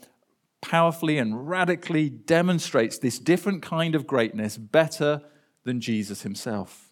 powerfully 0.62 1.18
and 1.18 1.48
radically 1.48 2.08
demonstrates 2.08 2.98
this 2.98 3.18
different 3.18 3.60
kind 3.62 3.94
of 3.94 4.06
greatness 4.06 4.56
better 4.56 5.22
than 5.64 5.80
Jesus 5.80 6.22
himself. 6.22 6.90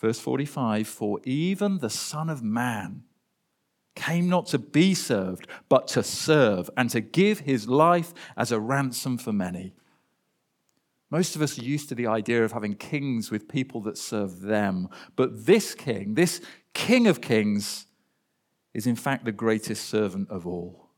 Verse 0.00 0.18
45 0.18 0.86
For 0.86 1.20
even 1.24 1.78
the 1.78 1.90
Son 1.90 2.30
of 2.30 2.42
Man 2.42 3.04
came 4.00 4.30
not 4.30 4.46
to 4.46 4.58
be 4.58 4.94
served, 4.94 5.46
but 5.68 5.86
to 5.88 6.02
serve 6.02 6.70
and 6.74 6.88
to 6.88 7.02
give 7.02 7.40
his 7.40 7.68
life 7.68 8.14
as 8.34 8.50
a 8.50 8.58
ransom 8.58 9.18
for 9.18 9.32
many. 9.32 9.74
Most 11.10 11.36
of 11.36 11.42
us 11.42 11.58
are 11.58 11.64
used 11.64 11.90
to 11.90 11.94
the 11.94 12.06
idea 12.06 12.42
of 12.42 12.52
having 12.52 12.76
kings 12.76 13.30
with 13.30 13.46
people 13.46 13.82
that 13.82 13.98
serve 13.98 14.40
them. 14.40 14.88
But 15.16 15.44
this 15.44 15.74
king, 15.74 16.14
this 16.14 16.40
king 16.72 17.06
of 17.08 17.20
kings, 17.20 17.86
is 18.72 18.86
in 18.86 18.96
fact 18.96 19.26
the 19.26 19.32
greatest 19.32 19.86
servant 19.86 20.30
of 20.30 20.46
all. 20.46 20.88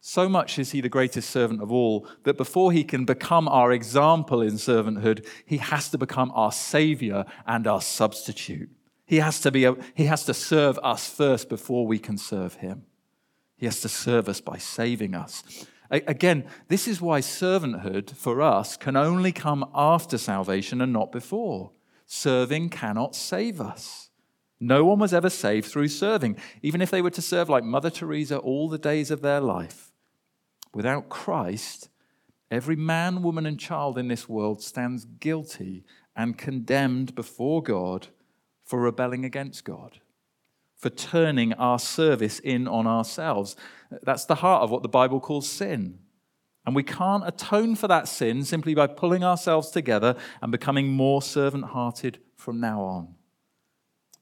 So 0.00 0.28
much 0.28 0.58
is 0.58 0.70
he 0.70 0.80
the 0.80 0.88
greatest 0.88 1.30
servant 1.30 1.60
of 1.60 1.72
all 1.72 2.06
that 2.22 2.36
before 2.36 2.70
he 2.70 2.84
can 2.84 3.04
become 3.04 3.48
our 3.48 3.72
example 3.72 4.42
in 4.42 4.54
servanthood, 4.54 5.26
he 5.44 5.56
has 5.56 5.88
to 5.90 5.98
become 5.98 6.30
our 6.34 6.52
savior 6.52 7.24
and 7.46 7.66
our 7.66 7.80
substitute. 7.80 8.70
He 9.12 9.18
has 9.18 9.40
to, 9.40 9.50
be 9.50 9.66
a, 9.66 9.76
he 9.94 10.06
has 10.06 10.24
to 10.24 10.32
serve 10.32 10.78
us 10.82 11.06
first 11.06 11.50
before 11.50 11.86
we 11.86 11.98
can 11.98 12.16
serve 12.16 12.54
him. 12.54 12.84
He 13.58 13.66
has 13.66 13.78
to 13.82 13.88
serve 13.90 14.26
us 14.26 14.40
by 14.40 14.56
saving 14.56 15.14
us. 15.14 15.66
Again, 15.90 16.46
this 16.68 16.88
is 16.88 17.02
why 17.02 17.20
servanthood 17.20 18.16
for 18.16 18.40
us 18.40 18.78
can 18.78 18.96
only 18.96 19.30
come 19.30 19.68
after 19.74 20.16
salvation 20.16 20.80
and 20.80 20.94
not 20.94 21.12
before. 21.12 21.72
Serving 22.06 22.70
cannot 22.70 23.14
save 23.14 23.60
us. 23.60 24.08
No 24.58 24.86
one 24.86 25.00
was 25.00 25.12
ever 25.12 25.28
saved 25.28 25.66
through 25.66 25.88
serving, 25.88 26.38
even 26.62 26.80
if 26.80 26.90
they 26.90 27.02
were 27.02 27.10
to 27.10 27.20
serve 27.20 27.50
like 27.50 27.64
Mother 27.64 27.90
Teresa 27.90 28.38
all 28.38 28.70
the 28.70 28.78
days 28.78 29.10
of 29.10 29.20
their 29.20 29.42
life. 29.42 29.92
Without 30.72 31.10
Christ, 31.10 31.90
every 32.50 32.76
man, 32.76 33.22
woman, 33.22 33.44
and 33.44 33.60
child 33.60 33.98
in 33.98 34.08
this 34.08 34.26
world 34.26 34.62
stands 34.62 35.04
guilty 35.04 35.84
and 36.16 36.38
condemned 36.38 37.14
before 37.14 37.62
God 37.62 38.08
for 38.72 38.80
rebelling 38.80 39.22
against 39.22 39.66
God, 39.66 39.98
for 40.78 40.88
turning 40.88 41.52
our 41.52 41.78
service 41.78 42.38
in 42.38 42.66
on 42.66 42.86
ourselves. 42.86 43.54
That's 44.02 44.24
the 44.24 44.36
heart 44.36 44.62
of 44.62 44.70
what 44.70 44.80
the 44.82 44.88
Bible 44.88 45.20
calls 45.20 45.46
sin. 45.46 45.98
And 46.64 46.74
we 46.74 46.82
can't 46.82 47.28
atone 47.28 47.76
for 47.76 47.86
that 47.88 48.08
sin 48.08 48.46
simply 48.46 48.74
by 48.74 48.86
pulling 48.86 49.22
ourselves 49.22 49.68
together 49.68 50.16
and 50.40 50.50
becoming 50.50 50.88
more 50.88 51.20
servant 51.20 51.64
hearted 51.64 52.20
from 52.34 52.60
now 52.60 52.80
on. 52.80 53.14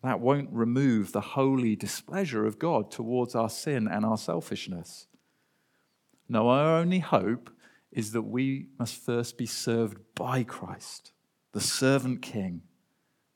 That 0.02 0.18
won't 0.18 0.48
remove 0.50 1.12
the 1.12 1.20
holy 1.20 1.76
displeasure 1.76 2.44
of 2.44 2.58
God 2.58 2.90
towards 2.90 3.36
our 3.36 3.50
sin 3.50 3.86
and 3.86 4.04
our 4.04 4.18
selfishness. 4.18 5.06
No, 6.28 6.48
our 6.48 6.76
only 6.76 6.98
hope 6.98 7.50
is 7.92 8.10
that 8.10 8.22
we 8.22 8.66
must 8.80 8.96
first 8.96 9.38
be 9.38 9.46
served 9.46 9.98
by 10.16 10.42
Christ, 10.42 11.12
the 11.52 11.60
servant 11.60 12.20
king, 12.20 12.62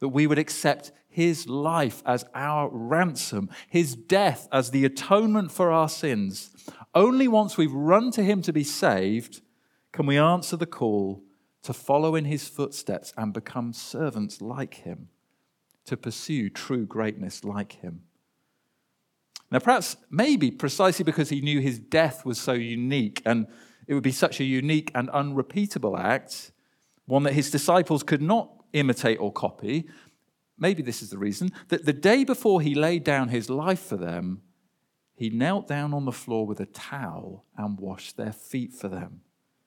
that 0.05 0.11
we 0.11 0.27
would 0.27 0.37
accept 0.37 0.93
his 1.09 1.49
life 1.49 2.03
as 2.05 2.27
our 2.35 2.69
ransom, 2.71 3.49
his 3.71 3.97
death 3.97 4.47
as 4.53 4.71
the 4.71 4.85
atonement 4.85 5.51
for 5.51 5.71
our 5.71 5.89
sins. 5.89 6.51
Only 6.95 7.27
once 7.27 7.57
we've 7.57 7.73
run 7.73 8.11
to 8.11 8.23
him 8.23 8.43
to 8.43 8.53
be 8.53 8.65
saved 8.65 9.41
can 9.93 10.05
we 10.05 10.19
answer 10.19 10.59
the 10.59 10.67
call 10.67 11.25
to 11.63 11.73
follow 11.73 12.17
in 12.17 12.27
his 12.27 12.47
footsteps 12.47 13.15
and 13.17 13.33
become 13.33 13.73
servants 13.73 14.43
like 14.43 14.75
him, 14.75 15.09
to 15.87 15.97
pursue 15.97 16.51
true 16.51 16.85
greatness 16.85 17.43
like 17.43 17.81
him. 17.81 18.03
Now, 19.51 19.61
perhaps, 19.61 19.97
maybe 20.11 20.51
precisely 20.51 21.05
because 21.07 21.31
he 21.31 21.41
knew 21.41 21.61
his 21.61 21.79
death 21.79 22.27
was 22.27 22.39
so 22.39 22.53
unique 22.53 23.23
and 23.25 23.47
it 23.87 23.95
would 23.95 24.03
be 24.03 24.13
such 24.13 24.39
a 24.39 24.45
unique 24.45 24.91
and 24.95 25.09
unrepeatable 25.09 25.97
act, 25.97 26.53
one 27.07 27.23
that 27.23 27.33
his 27.33 27.51
disciples 27.51 28.03
could 28.03 28.21
not 28.21 28.54
imitate 28.75 29.19
or 29.19 29.33
copy, 29.33 29.89
maybe 30.59 30.83
this 30.83 31.03
is 31.03 31.11
the 31.11 31.19
reason, 31.19 31.51
that 31.69 31.87
the 31.87 31.93
day 31.93 32.25
before 32.25 32.61
he 32.61 32.75
laid 32.75 33.05
down 33.05 33.29
his 33.29 33.49
life 33.49 33.81
for 33.81 33.97
them, 33.97 34.43
he 35.15 35.31
knelt 35.31 35.69
down 35.69 35.95
on 35.95 36.05
the 36.05 36.13
floor 36.13 36.47
with 36.47 36.61
a 36.61 36.67
towel 36.67 37.45
and 37.57 37.79
washed 37.79 38.17
their 38.17 38.33
feet 38.33 38.73
for 38.73 38.89
them, 38.89 39.21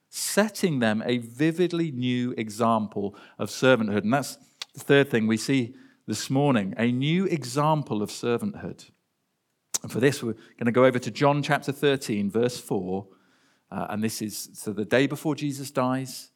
setting 0.09 0.79
them 0.79 1.01
a 1.05 1.17
vividly 1.17 1.91
new 1.91 2.33
example 2.37 3.15
of 3.39 3.49
servanthood. 3.49 4.03
And 4.03 4.13
that's 4.13 4.37
the 4.73 4.81
third 4.81 5.09
thing 5.09 5.25
we 5.25 5.37
see 5.37 5.75
this 6.05 6.29
morning 6.29 6.73
a 6.77 6.91
new 6.91 7.25
example 7.25 8.01
of 8.01 8.09
servanthood. 8.09 8.89
And 9.83 9.91
for 9.91 9.99
this, 9.99 10.23
we're 10.23 10.33
going 10.33 10.65
to 10.65 10.71
go 10.71 10.85
over 10.85 10.99
to 10.99 11.11
John 11.11 11.43
chapter 11.43 11.71
13, 11.71 12.31
verse 12.31 12.59
4. 12.59 13.07
Uh, 13.69 13.87
and 13.89 14.03
this 14.03 14.21
is 14.21 14.49
so 14.53 14.73
the 14.73 14.85
day 14.85 15.07
before 15.07 15.35
Jesus 15.35 15.71
dies, 15.71 16.31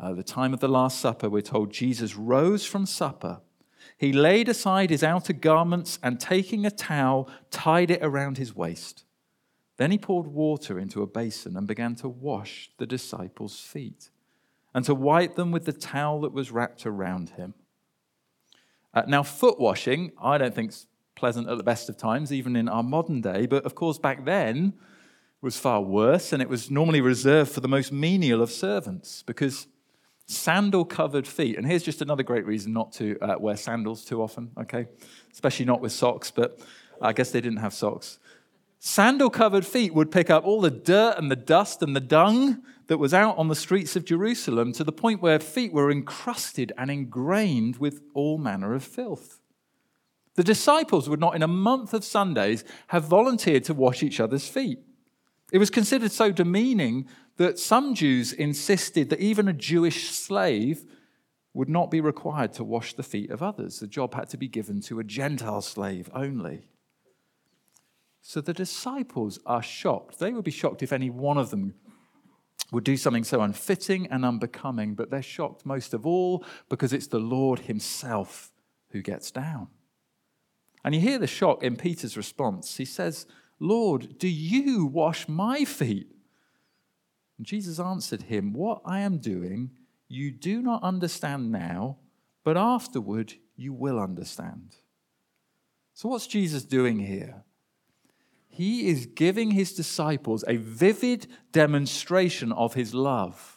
uh, 0.00 0.12
the 0.12 0.22
time 0.22 0.52
of 0.52 0.60
the 0.60 0.68
Last 0.68 1.00
Supper, 1.00 1.28
we're 1.28 1.42
told 1.42 1.72
Jesus 1.72 2.16
rose 2.16 2.64
from 2.64 2.86
supper. 2.86 3.40
He 3.96 4.12
laid 4.12 4.48
aside 4.48 4.90
his 4.90 5.04
outer 5.04 5.32
garments 5.32 5.98
and 6.02 6.18
taking 6.18 6.66
a 6.66 6.70
towel, 6.70 7.28
tied 7.50 7.90
it 7.90 8.00
around 8.02 8.38
his 8.38 8.54
waist. 8.54 9.04
Then 9.76 9.90
he 9.90 9.98
poured 9.98 10.26
water 10.26 10.78
into 10.78 11.02
a 11.02 11.06
basin 11.06 11.56
and 11.56 11.66
began 11.66 11.94
to 11.96 12.08
wash 12.08 12.70
the 12.78 12.86
disciples' 12.86 13.60
feet 13.60 14.10
and 14.74 14.84
to 14.84 14.94
wipe 14.94 15.36
them 15.36 15.52
with 15.52 15.64
the 15.64 15.72
towel 15.72 16.20
that 16.22 16.32
was 16.32 16.50
wrapped 16.50 16.86
around 16.86 17.30
him. 17.30 17.54
Uh, 18.92 19.02
now, 19.06 19.22
foot 19.22 19.58
washing, 19.58 20.12
I 20.20 20.38
don't 20.38 20.54
think 20.54 20.72
pleasant 21.14 21.48
at 21.48 21.56
the 21.56 21.64
best 21.64 21.88
of 21.88 21.96
times, 21.96 22.32
even 22.32 22.56
in 22.56 22.68
our 22.68 22.82
modern 22.82 23.20
day. 23.20 23.46
But 23.46 23.64
of 23.64 23.74
course, 23.74 23.98
back 23.98 24.24
then 24.24 24.74
was 25.40 25.56
far 25.56 25.80
worse, 25.80 26.32
and 26.32 26.40
it 26.42 26.48
was 26.48 26.70
normally 26.70 27.00
reserved 27.00 27.50
for 27.50 27.60
the 27.60 27.68
most 27.68 27.92
menial 27.92 28.42
of 28.42 28.50
servants 28.50 29.22
because 29.22 29.66
sandal 30.26 30.84
covered 30.84 31.26
feet, 31.26 31.56
and 31.56 31.66
here's 31.66 31.82
just 31.82 32.00
another 32.02 32.22
great 32.22 32.46
reason 32.46 32.72
not 32.72 32.92
to 32.92 33.18
uh, 33.20 33.36
wear 33.38 33.56
sandals 33.56 34.04
too 34.04 34.22
often, 34.22 34.50
okay? 34.58 34.86
Especially 35.32 35.66
not 35.66 35.80
with 35.80 35.92
socks, 35.92 36.30
but 36.30 36.58
I 37.00 37.12
guess 37.12 37.30
they 37.30 37.40
didn't 37.40 37.58
have 37.58 37.74
socks. 37.74 38.18
Sandal 38.78 39.30
covered 39.30 39.64
feet 39.64 39.94
would 39.94 40.10
pick 40.10 40.28
up 40.30 40.44
all 40.44 40.60
the 40.60 40.70
dirt 40.70 41.16
and 41.18 41.30
the 41.30 41.36
dust 41.36 41.82
and 41.82 41.96
the 41.96 42.00
dung 42.00 42.62
that 42.86 42.98
was 42.98 43.14
out 43.14 43.36
on 43.38 43.48
the 43.48 43.54
streets 43.54 43.96
of 43.96 44.04
Jerusalem 44.04 44.72
to 44.74 44.84
the 44.84 44.92
point 44.92 45.22
where 45.22 45.40
feet 45.40 45.72
were 45.72 45.90
encrusted 45.90 46.72
and 46.76 46.90
ingrained 46.90 47.76
with 47.78 48.02
all 48.12 48.36
manner 48.36 48.74
of 48.74 48.84
filth. 48.84 49.40
The 50.34 50.44
disciples 50.44 51.08
would 51.08 51.20
not, 51.20 51.34
in 51.34 51.42
a 51.42 51.48
month 51.48 51.94
of 51.94 52.04
Sundays, 52.04 52.64
have 52.88 53.04
volunteered 53.04 53.64
to 53.64 53.74
wash 53.74 54.02
each 54.02 54.20
other's 54.20 54.48
feet. 54.48 54.80
It 55.52 55.58
was 55.58 55.70
considered 55.70 56.12
so 56.12 56.32
demeaning 56.32 57.06
that 57.36 57.58
some 57.58 57.94
Jews 57.94 58.32
insisted 58.32 59.10
that 59.10 59.20
even 59.20 59.48
a 59.48 59.52
Jewish 59.52 60.10
slave 60.10 60.84
would 61.52 61.68
not 61.68 61.90
be 61.90 62.00
required 62.00 62.52
to 62.54 62.64
wash 62.64 62.94
the 62.94 63.02
feet 63.02 63.30
of 63.30 63.42
others. 63.42 63.80
The 63.80 63.86
job 63.86 64.14
had 64.14 64.28
to 64.30 64.36
be 64.36 64.48
given 64.48 64.80
to 64.82 64.98
a 64.98 65.04
Gentile 65.04 65.62
slave 65.62 66.10
only. 66.12 66.68
So 68.20 68.40
the 68.40 68.54
disciples 68.54 69.38
are 69.46 69.62
shocked. 69.62 70.18
They 70.18 70.32
would 70.32 70.44
be 70.44 70.50
shocked 70.50 70.82
if 70.82 70.92
any 70.92 71.10
one 71.10 71.38
of 71.38 71.50
them 71.50 71.74
would 72.72 72.84
do 72.84 72.96
something 72.96 73.24
so 73.24 73.40
unfitting 73.40 74.06
and 74.10 74.24
unbecoming, 74.24 74.94
but 74.94 75.10
they're 75.10 75.22
shocked 75.22 75.66
most 75.66 75.94
of 75.94 76.06
all 76.06 76.44
because 76.68 76.92
it's 76.92 77.06
the 77.06 77.18
Lord 77.18 77.60
Himself 77.60 78.50
who 78.90 79.02
gets 79.02 79.30
down. 79.30 79.68
And 80.84 80.94
you 80.94 81.00
hear 81.00 81.18
the 81.18 81.26
shock 81.26 81.62
in 81.62 81.76
Peter's 81.76 82.16
response. 82.16 82.76
He 82.76 82.84
says, 82.84 83.26
Lord, 83.60 84.18
do 84.18 84.28
you 84.28 84.86
wash 84.86 85.28
my 85.28 85.64
feet? 85.64 86.13
And 87.38 87.46
Jesus 87.46 87.80
answered 87.80 88.22
him, 88.22 88.52
What 88.52 88.82
I 88.84 89.00
am 89.00 89.18
doing, 89.18 89.70
you 90.08 90.30
do 90.30 90.62
not 90.62 90.82
understand 90.82 91.50
now, 91.50 91.98
but 92.44 92.56
afterward 92.56 93.34
you 93.56 93.72
will 93.72 93.98
understand. 93.98 94.76
So, 95.94 96.08
what's 96.08 96.26
Jesus 96.26 96.64
doing 96.64 96.98
here? 96.98 97.44
He 98.48 98.88
is 98.88 99.06
giving 99.06 99.50
his 99.50 99.72
disciples 99.72 100.44
a 100.46 100.56
vivid 100.56 101.26
demonstration 101.52 102.52
of 102.52 102.74
his 102.74 102.94
love 102.94 103.54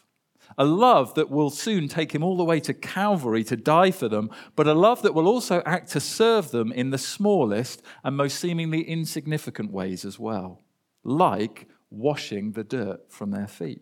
a 0.57 0.65
love 0.65 1.13
that 1.15 1.29
will 1.29 1.49
soon 1.49 1.87
take 1.87 2.13
him 2.13 2.23
all 2.23 2.37
the 2.37 2.43
way 2.43 2.59
to 2.59 2.73
Calvary 2.73 3.43
to 3.43 3.55
die 3.55 3.91
for 3.91 4.07
them, 4.07 4.29
but 4.55 4.67
a 4.67 4.73
love 4.73 5.01
that 5.01 5.13
will 5.13 5.27
also 5.27 5.61
act 5.65 5.91
to 5.91 5.99
serve 5.99 6.51
them 6.51 6.71
in 6.71 6.89
the 6.89 6.97
smallest 6.97 7.81
and 8.03 8.15
most 8.15 8.39
seemingly 8.39 8.81
insignificant 8.81 9.71
ways 9.71 10.05
as 10.05 10.17
well, 10.17 10.63
like 11.03 11.67
washing 11.89 12.51
the 12.51 12.63
dirt 12.63 13.11
from 13.11 13.31
their 13.31 13.47
feet. 13.47 13.81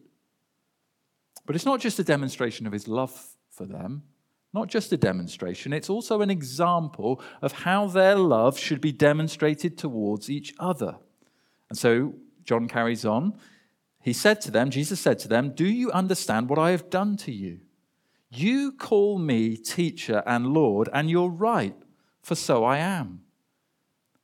But 1.46 1.56
it's 1.56 1.65
not 1.65 1.80
just 1.80 2.00
a 2.00 2.04
demonstration 2.04 2.65
of 2.65 2.74
his 2.74 2.88
love 2.88 3.36
for 3.50 3.65
them, 3.65 4.04
not 4.54 4.68
just 4.68 4.91
a 4.94 4.98
demonstration, 4.98 5.74
it's 5.74 5.89
also 5.89 6.22
an 6.22 6.30
example 6.30 7.22
of 7.41 7.52
how 7.52 7.88
their 7.88 8.15
love 8.15 8.58
should 8.58 8.80
be 8.80 8.94
demonstrated 8.94 9.78
towards 9.78 10.30
each 10.30 10.54
other. 10.60 10.96
And 11.70 11.78
so 11.78 12.13
John 12.46 12.68
carries 12.68 13.06
on. 13.06 13.38
He 14.02 14.13
said 14.13 14.39
to 14.41 14.52
them, 14.52 14.70
Jesus 14.70 15.00
said 15.00 15.20
to 15.20 15.28
them, 15.28 15.54
Do 15.54 15.65
you 15.65 15.91
understand 15.91 16.48
what 16.48 16.60
I 16.60 16.72
have 16.72 16.89
done 16.89 17.18
to 17.18 17.34
you? 17.34 17.60
You 18.30 18.72
call 18.72 19.18
me 19.18 19.58
teacher 19.58 20.24
and 20.26 20.48
Lord, 20.48 20.89
and 20.94 21.10
you're 21.10 21.30
right, 21.30 21.76
for 22.22 22.36
so 22.36 22.63
I 22.63 22.78
am. 22.78 23.25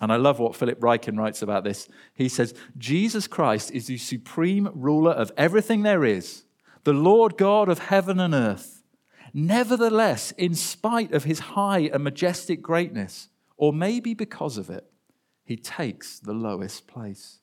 And 0.00 0.12
I 0.12 0.16
love 0.16 0.38
what 0.38 0.56
Philip 0.56 0.80
Ryken 0.80 1.18
writes 1.18 1.42
about 1.42 1.64
this. 1.64 1.88
He 2.14 2.28
says, 2.28 2.54
Jesus 2.76 3.26
Christ 3.26 3.70
is 3.70 3.86
the 3.86 3.96
supreme 3.96 4.68
ruler 4.74 5.12
of 5.12 5.32
everything 5.36 5.82
there 5.82 6.04
is, 6.04 6.44
the 6.82 6.92
Lord 6.92 7.36
God 7.36 7.68
of 7.68 7.78
heaven 7.78 8.20
and 8.20 8.34
earth. 8.34 8.82
Nevertheless, 9.32 10.32
in 10.32 10.54
spite 10.54 11.12
of 11.12 11.24
his 11.24 11.40
high 11.40 11.90
and 11.92 12.04
majestic 12.04 12.62
greatness, 12.62 13.28
or 13.56 13.72
maybe 13.72 14.14
because 14.14 14.58
of 14.58 14.70
it, 14.70 14.90
he 15.44 15.56
takes 15.56 16.18
the 16.18 16.32
lowest 16.32 16.86
place. 16.86 17.40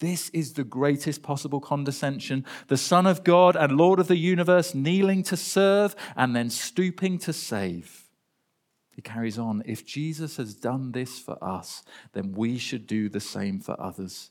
This 0.00 0.28
is 0.30 0.54
the 0.54 0.64
greatest 0.64 1.22
possible 1.22 1.60
condescension. 1.60 2.44
The 2.68 2.76
Son 2.76 3.06
of 3.06 3.24
God 3.24 3.56
and 3.56 3.76
Lord 3.76 3.98
of 4.00 4.08
the 4.08 4.16
universe 4.16 4.74
kneeling 4.74 5.22
to 5.24 5.36
serve 5.36 5.94
and 6.16 6.34
then 6.34 6.50
stooping 6.50 7.18
to 7.18 7.32
save. 7.32 8.03
He 8.94 9.02
carries 9.02 9.38
on 9.38 9.62
if 9.66 9.84
Jesus 9.84 10.36
has 10.36 10.54
done 10.54 10.92
this 10.92 11.18
for 11.18 11.42
us, 11.42 11.82
then 12.12 12.32
we 12.32 12.58
should 12.58 12.86
do 12.86 13.08
the 13.08 13.20
same 13.20 13.60
for 13.60 13.80
others. 13.80 14.30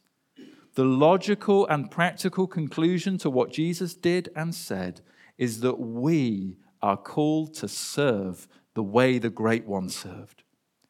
The 0.76 0.86
logical 0.86 1.67
and 1.67 1.91
practical 1.91 2.47
conclusion 2.47 3.17
to 3.19 3.30
what 3.30 3.52
Jesus 3.52 3.93
did 3.93 4.30
and 4.36 4.56
said 4.56 5.02
is 5.38 5.60
that 5.60 5.80
we 5.80 6.58
are 6.82 6.97
called 6.97 7.54
to 7.56 7.67
serve 7.67 8.47
the 8.73 8.84
way 8.84 9.19
the 9.19 9.30
great 9.30 9.67
one 9.67 9.89
served 9.89 10.43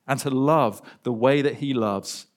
and 0.07 0.19
to 0.19 0.29
love 0.29 0.81
the 1.03 1.11
way 1.11 1.41
that 1.41 1.55
he 1.55 1.73
loves. 1.73 2.27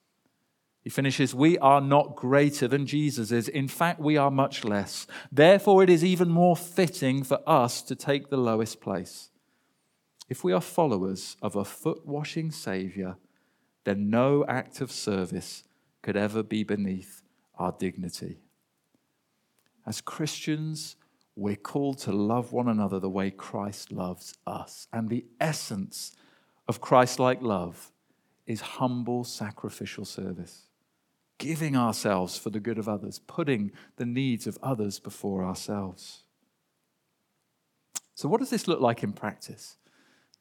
He 0.83 0.91
finishes, 0.91 1.35
We 1.35 1.59
are 1.59 1.81
not 1.81 2.17
greater 2.17 2.69
than 2.69 2.87
Jesus 2.87 3.31
is. 3.31 3.49
In 3.49 3.69
fact, 3.69 4.01
we 4.01 4.17
are 4.17 4.31
much 4.31 4.65
less. 4.65 5.07
Therefore, 5.31 5.83
it 5.83 5.91
is 5.91 6.05
even 6.05 6.29
more 6.29 6.57
fitting 6.57 7.25
for 7.25 7.41
us 7.47 7.83
to 7.83 7.95
take 7.95 8.31
the 8.31 8.37
lowest 8.37 8.81
place. 8.81 9.31
If 10.29 10.43
we 10.43 10.53
are 10.53 10.61
followers 10.61 11.37
of 11.41 11.55
a 11.55 11.65
foot 11.65 12.07
washing 12.07 12.51
Savior, 12.51 13.17
then 13.85 14.11
no 14.11 14.45
act 14.47 14.81
of 14.81 14.91
service 14.91 15.63
could 16.03 16.17
ever 16.17 16.43
be 16.43 16.65
beneath 16.65 17.23
our 17.59 17.73
dignity. 17.73 18.39
As 19.87 20.01
Christians, 20.01 20.97
we're 21.37 21.55
called 21.55 21.99
to 21.99 22.13
love 22.13 22.53
one 22.53 22.67
another 22.67 22.99
the 22.99 23.11
way 23.11 23.31
Christ 23.31 23.93
loves 23.93 24.35
us. 24.47 24.89
And 24.93 25.09
the 25.09 25.27
essence 25.39 26.17
of 26.67 26.81
Christ 26.81 27.21
like 27.21 27.41
love 27.43 27.93
is 28.47 28.61
humble 28.61 29.23
sacrificial 29.23 30.05
service, 30.05 30.63
giving 31.39 31.77
ourselves 31.77 32.39
for 32.39 32.51
the 32.51 32.61
good 32.61 32.79
of 32.79 32.89
others, 32.89 33.19
putting 33.19 33.71
the 33.97 34.07
needs 34.07 34.47
of 34.47 34.59
others 34.63 34.99
before 34.99 35.45
ourselves. 35.45 36.23
So, 38.15 38.29
what 38.29 38.41
does 38.41 38.51
this 38.51 38.67
look 38.67 38.81
like 38.81 39.03
in 39.03 39.13
practice? 39.13 39.77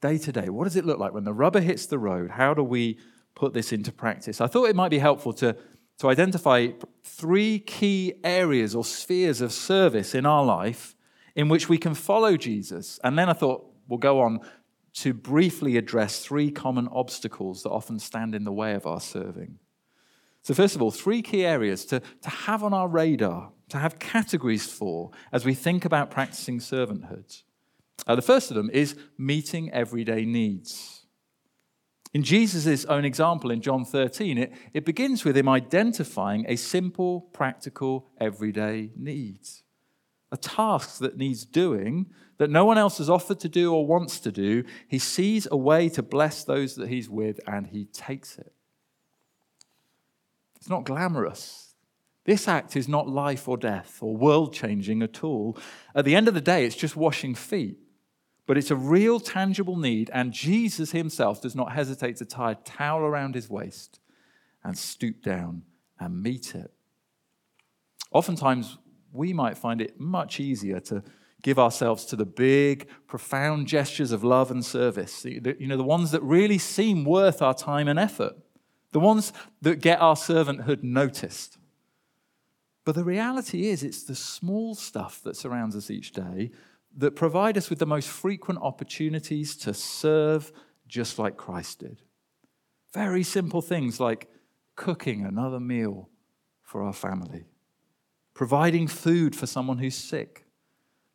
Day 0.01 0.17
to 0.17 0.31
day, 0.31 0.49
what 0.49 0.65
does 0.65 0.75
it 0.75 0.85
look 0.85 0.99
like 0.99 1.13
when 1.13 1.23
the 1.23 1.33
rubber 1.33 1.61
hits 1.61 1.85
the 1.85 1.97
road? 1.97 2.31
How 2.31 2.53
do 2.53 2.63
we 2.63 2.99
put 3.33 3.53
this 3.53 3.71
into 3.71 3.91
practice? 3.91 4.41
I 4.41 4.47
thought 4.47 4.69
it 4.69 4.75
might 4.75 4.89
be 4.89 4.99
helpful 4.99 5.33
to 5.33 5.55
to 5.99 6.09
identify 6.09 6.67
three 7.03 7.59
key 7.59 8.13
areas 8.23 8.75
or 8.75 8.83
spheres 8.83 9.41
of 9.41 9.51
service 9.53 10.13
in 10.13 10.25
our 10.25 10.43
life 10.43 10.95
in 11.35 11.49
which 11.49 11.69
we 11.69 11.77
can 11.77 11.93
follow 11.93 12.37
Jesus. 12.37 12.99
And 13.03 13.17
then 13.17 13.29
I 13.29 13.33
thought 13.33 13.65
we'll 13.87 13.99
go 13.99 14.21
on 14.21 14.41
to 14.95 15.13
briefly 15.13 15.77
address 15.77 16.19
three 16.19 16.51
common 16.51 16.87
obstacles 16.89 17.63
that 17.63 17.69
often 17.69 17.99
stand 17.99 18.33
in 18.33 18.45
the 18.45 18.51
way 18.51 18.73
of 18.73 18.85
our 18.85 19.01
serving. 19.01 19.59
So, 20.41 20.53
first 20.53 20.75
of 20.75 20.81
all, 20.81 20.91
three 20.91 21.21
key 21.21 21.43
areas 21.43 21.85
to, 21.85 22.01
to 22.21 22.29
have 22.29 22.63
on 22.63 22.73
our 22.73 22.87
radar, 22.87 23.51
to 23.69 23.77
have 23.77 23.99
categories 23.99 24.67
for 24.67 25.11
as 25.31 25.43
we 25.43 25.53
think 25.53 25.85
about 25.85 26.11
practicing 26.11 26.59
servanthood. 26.59 27.41
Uh, 28.07 28.15
the 28.15 28.21
first 28.21 28.51
of 28.51 28.55
them 28.55 28.69
is 28.71 28.95
meeting 29.17 29.71
everyday 29.71 30.25
needs. 30.25 31.05
In 32.15 32.23
Jesus' 32.23 32.85
own 32.85 33.03
example 33.03 33.51
in 33.51 33.59
John 33.59 33.83
13, 33.83 34.37
it, 34.37 34.53
it 34.73 34.85
begins 34.85 35.25
with 35.25 35.35
him 35.35 35.49
identifying 35.49 36.45
a 36.47 36.55
simple, 36.55 37.21
practical, 37.33 38.07
everyday 38.19 38.91
need. 38.95 39.41
A 40.31 40.37
task 40.37 40.99
that 40.99 41.17
needs 41.17 41.43
doing, 41.43 42.05
that 42.37 42.49
no 42.49 42.63
one 42.63 42.77
else 42.77 42.99
has 42.99 43.09
offered 43.09 43.41
to 43.41 43.49
do 43.49 43.73
or 43.73 43.85
wants 43.85 44.21
to 44.21 44.31
do. 44.31 44.63
He 44.87 44.97
sees 44.97 45.45
a 45.51 45.57
way 45.57 45.89
to 45.89 46.01
bless 46.01 46.45
those 46.45 46.75
that 46.75 46.87
he's 46.87 47.09
with 47.09 47.41
and 47.47 47.67
he 47.67 47.83
takes 47.83 48.37
it. 48.37 48.53
It's 50.55 50.69
not 50.69 50.85
glamorous. 50.85 51.75
This 52.23 52.47
act 52.47 52.77
is 52.77 52.87
not 52.87 53.09
life 53.09 53.47
or 53.47 53.57
death 53.57 53.99
or 54.01 54.15
world 54.15 54.53
changing 54.53 55.03
at 55.03 55.23
all. 55.23 55.57
At 55.93 56.05
the 56.05 56.15
end 56.15 56.27
of 56.27 56.33
the 56.33 56.39
day, 56.39 56.65
it's 56.65 56.77
just 56.77 56.95
washing 56.95 57.35
feet. 57.35 57.77
But 58.45 58.57
it's 58.57 58.71
a 58.71 58.75
real, 58.75 59.19
tangible 59.19 59.77
need, 59.77 60.11
and 60.13 60.31
Jesus 60.31 60.91
himself 60.91 61.41
does 61.41 61.55
not 61.55 61.71
hesitate 61.71 62.17
to 62.17 62.25
tie 62.25 62.51
a 62.51 62.55
towel 62.55 63.01
around 63.01 63.33
his 63.33 63.49
waist 63.49 63.99
and 64.63 64.77
stoop 64.77 65.23
down 65.23 65.63
and 65.99 66.21
meet 66.21 66.53
it. 66.53 66.71
Oftentimes, 68.11 68.77
we 69.11 69.33
might 69.33 69.57
find 69.57 69.81
it 69.81 69.99
much 69.99 70.39
easier 70.39 70.79
to 70.81 71.03
give 71.41 71.57
ourselves 71.57 72.05
to 72.05 72.15
the 72.15 72.25
big, 72.25 72.87
profound 73.07 73.67
gestures 73.67 74.11
of 74.11 74.23
love 74.23 74.51
and 74.51 74.65
service, 74.65 75.25
you 75.25 75.67
know, 75.67 75.77
the 75.77 75.83
ones 75.83 76.11
that 76.11 76.21
really 76.23 76.57
seem 76.57 77.05
worth 77.05 77.41
our 77.41 77.53
time 77.53 77.87
and 77.87 77.99
effort, 77.99 78.33
the 78.91 78.99
ones 78.99 79.31
that 79.61 79.81
get 79.81 80.01
our 80.01 80.15
servanthood 80.15 80.81
noticed. 80.83 81.57
But 82.83 82.95
the 82.95 83.03
reality 83.03 83.67
is, 83.67 83.83
it's 83.83 84.03
the 84.03 84.15
small 84.15 84.75
stuff 84.75 85.21
that 85.23 85.35
surrounds 85.35 85.75
us 85.75 85.89
each 85.89 86.11
day 86.11 86.51
that 86.97 87.15
provide 87.15 87.57
us 87.57 87.69
with 87.69 87.79
the 87.79 87.85
most 87.85 88.07
frequent 88.07 88.59
opportunities 88.61 89.55
to 89.57 89.73
serve 89.73 90.51
just 90.87 91.19
like 91.19 91.37
Christ 91.37 91.79
did. 91.79 92.01
Very 92.93 93.23
simple 93.23 93.61
things 93.61 93.99
like 93.99 94.29
cooking 94.75 95.25
another 95.25 95.59
meal 95.59 96.09
for 96.61 96.81
our 96.83 96.93
family, 96.93 97.45
providing 98.33 98.87
food 98.87 99.35
for 99.35 99.45
someone 99.45 99.77
who's 99.77 99.95
sick, 99.95 100.45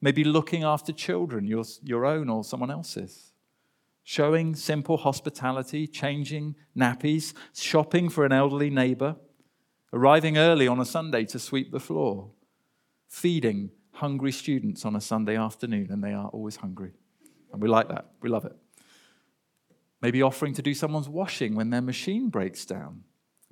maybe 0.00 0.24
looking 0.24 0.64
after 0.64 0.92
children, 0.92 1.46
your, 1.46 1.64
your 1.82 2.04
own 2.04 2.28
or 2.28 2.44
someone 2.44 2.70
else's, 2.70 3.32
showing 4.02 4.54
simple 4.54 4.98
hospitality, 4.98 5.86
changing 5.86 6.56
nappies, 6.76 7.32
shopping 7.54 8.08
for 8.08 8.24
an 8.24 8.32
elderly 8.32 8.70
neighbor, 8.70 9.16
arriving 9.92 10.36
early 10.36 10.66
on 10.66 10.80
a 10.80 10.84
Sunday 10.84 11.24
to 11.24 11.38
sweep 11.38 11.70
the 11.72 11.80
floor, 11.80 12.30
feeding 13.08 13.70
hungry 14.00 14.32
students 14.32 14.84
on 14.84 14.96
a 14.96 15.00
Sunday 15.00 15.36
afternoon, 15.36 15.88
and 15.90 16.02
they 16.02 16.12
are 16.12 16.28
always 16.28 16.56
hungry. 16.56 16.92
And 17.52 17.62
we 17.62 17.68
like 17.68 17.88
that. 17.88 18.06
We 18.22 18.28
love 18.28 18.44
it. 18.44 18.56
Maybe 20.02 20.22
offering 20.22 20.54
to 20.54 20.62
do 20.62 20.74
someone's 20.74 21.08
washing 21.08 21.54
when 21.54 21.70
their 21.70 21.82
machine 21.82 22.30
breaks 22.30 22.64
down. 22.64 23.04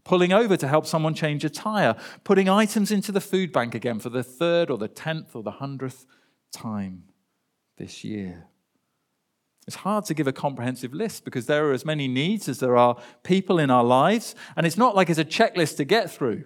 Pulling 0.04 0.32
over 0.32 0.56
to 0.56 0.66
help 0.66 0.86
someone 0.86 1.12
change 1.12 1.44
a 1.44 1.50
tire. 1.50 1.94
Putting 2.24 2.48
items 2.48 2.90
into 2.90 3.12
the 3.12 3.20
food 3.20 3.52
bank 3.52 3.74
again 3.74 3.98
for 3.98 4.08
the 4.08 4.22
third 4.22 4.70
or 4.70 4.78
the 4.78 4.88
tenth 4.88 5.36
or 5.36 5.42
the 5.42 5.50
hundredth 5.50 6.06
time 6.50 7.04
this 7.76 8.02
year. 8.02 8.46
It's 9.66 9.76
hard 9.76 10.06
to 10.06 10.14
give 10.14 10.26
a 10.26 10.32
comprehensive 10.32 10.94
list 10.94 11.26
because 11.26 11.44
there 11.44 11.68
are 11.68 11.72
as 11.72 11.84
many 11.84 12.08
needs 12.08 12.48
as 12.48 12.58
there 12.58 12.78
are 12.78 12.96
people 13.22 13.58
in 13.58 13.70
our 13.70 13.84
lives, 13.84 14.34
and 14.56 14.66
it's 14.66 14.78
not 14.78 14.96
like 14.96 15.10
it's 15.10 15.18
a 15.18 15.26
checklist 15.26 15.76
to 15.76 15.84
get 15.84 16.10
through. 16.10 16.44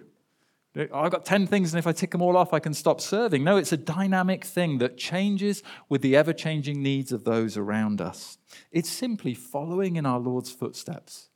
I've 0.75 1.11
got 1.11 1.23
10 1.23 1.45
things, 1.45 1.71
and 1.71 1.79
if 1.79 1.85
I 1.85 1.91
tick 1.91 2.11
them 2.11 2.21
all 2.21 2.35
off, 2.35 2.51
I 2.51 2.59
can 2.59 2.73
stop 2.73 2.99
serving. 2.99 3.43
No, 3.43 3.57
it's 3.57 3.71
a 3.71 3.77
dynamic 3.77 4.43
thing 4.43 4.79
that 4.79 4.97
changes 4.97 5.61
with 5.87 6.01
the 6.01 6.15
ever 6.15 6.33
changing 6.33 6.81
needs 6.81 7.11
of 7.11 7.25
those 7.25 7.57
around 7.57 8.01
us. 8.01 8.39
It's 8.71 8.89
simply 8.89 9.35
following 9.35 9.97
in 9.97 10.07
our 10.07 10.19
Lord's 10.19 10.51
footsteps. 10.51 11.29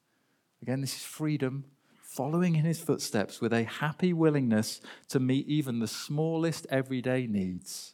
Again, 0.63 0.81
this 0.81 0.95
is 0.95 1.03
freedom, 1.03 1.65
following 2.01 2.55
in 2.55 2.65
his 2.65 2.79
footsteps 2.79 3.39
with 3.39 3.53
a 3.53 3.63
happy 3.63 4.11
willingness 4.11 4.81
to 5.09 5.19
meet 5.19 5.47
even 5.47 5.79
the 5.79 5.87
smallest 5.87 6.65
everyday 6.71 7.27
needs 7.27 7.93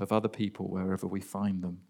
of 0.00 0.12
other 0.12 0.28
people 0.28 0.70
wherever 0.70 1.06
we 1.06 1.20
find 1.20 1.62
them. 1.62 1.80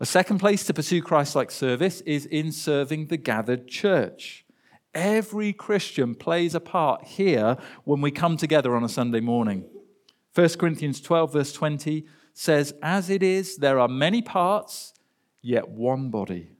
A 0.00 0.06
second 0.06 0.38
place 0.38 0.64
to 0.66 0.74
pursue 0.74 1.00
Christ 1.00 1.34
like 1.34 1.50
service 1.50 2.02
is 2.02 2.26
in 2.26 2.52
serving 2.52 3.06
the 3.06 3.16
gathered 3.16 3.68
church. 3.68 4.44
Every 4.94 5.52
Christian 5.52 6.14
plays 6.14 6.54
a 6.54 6.60
part 6.60 7.04
here 7.04 7.56
when 7.84 8.00
we 8.00 8.10
come 8.10 8.36
together 8.36 8.76
on 8.76 8.84
a 8.84 8.88
Sunday 8.88 9.20
morning. 9.20 9.64
1 10.34 10.48
Corinthians 10.50 11.00
12, 11.00 11.32
verse 11.32 11.52
20 11.52 12.06
says, 12.34 12.74
As 12.82 13.10
it 13.10 13.22
is, 13.22 13.56
there 13.56 13.78
are 13.78 13.88
many 13.88 14.22
parts, 14.22 14.94
yet 15.40 15.68
one 15.68 16.10
body. 16.10 16.50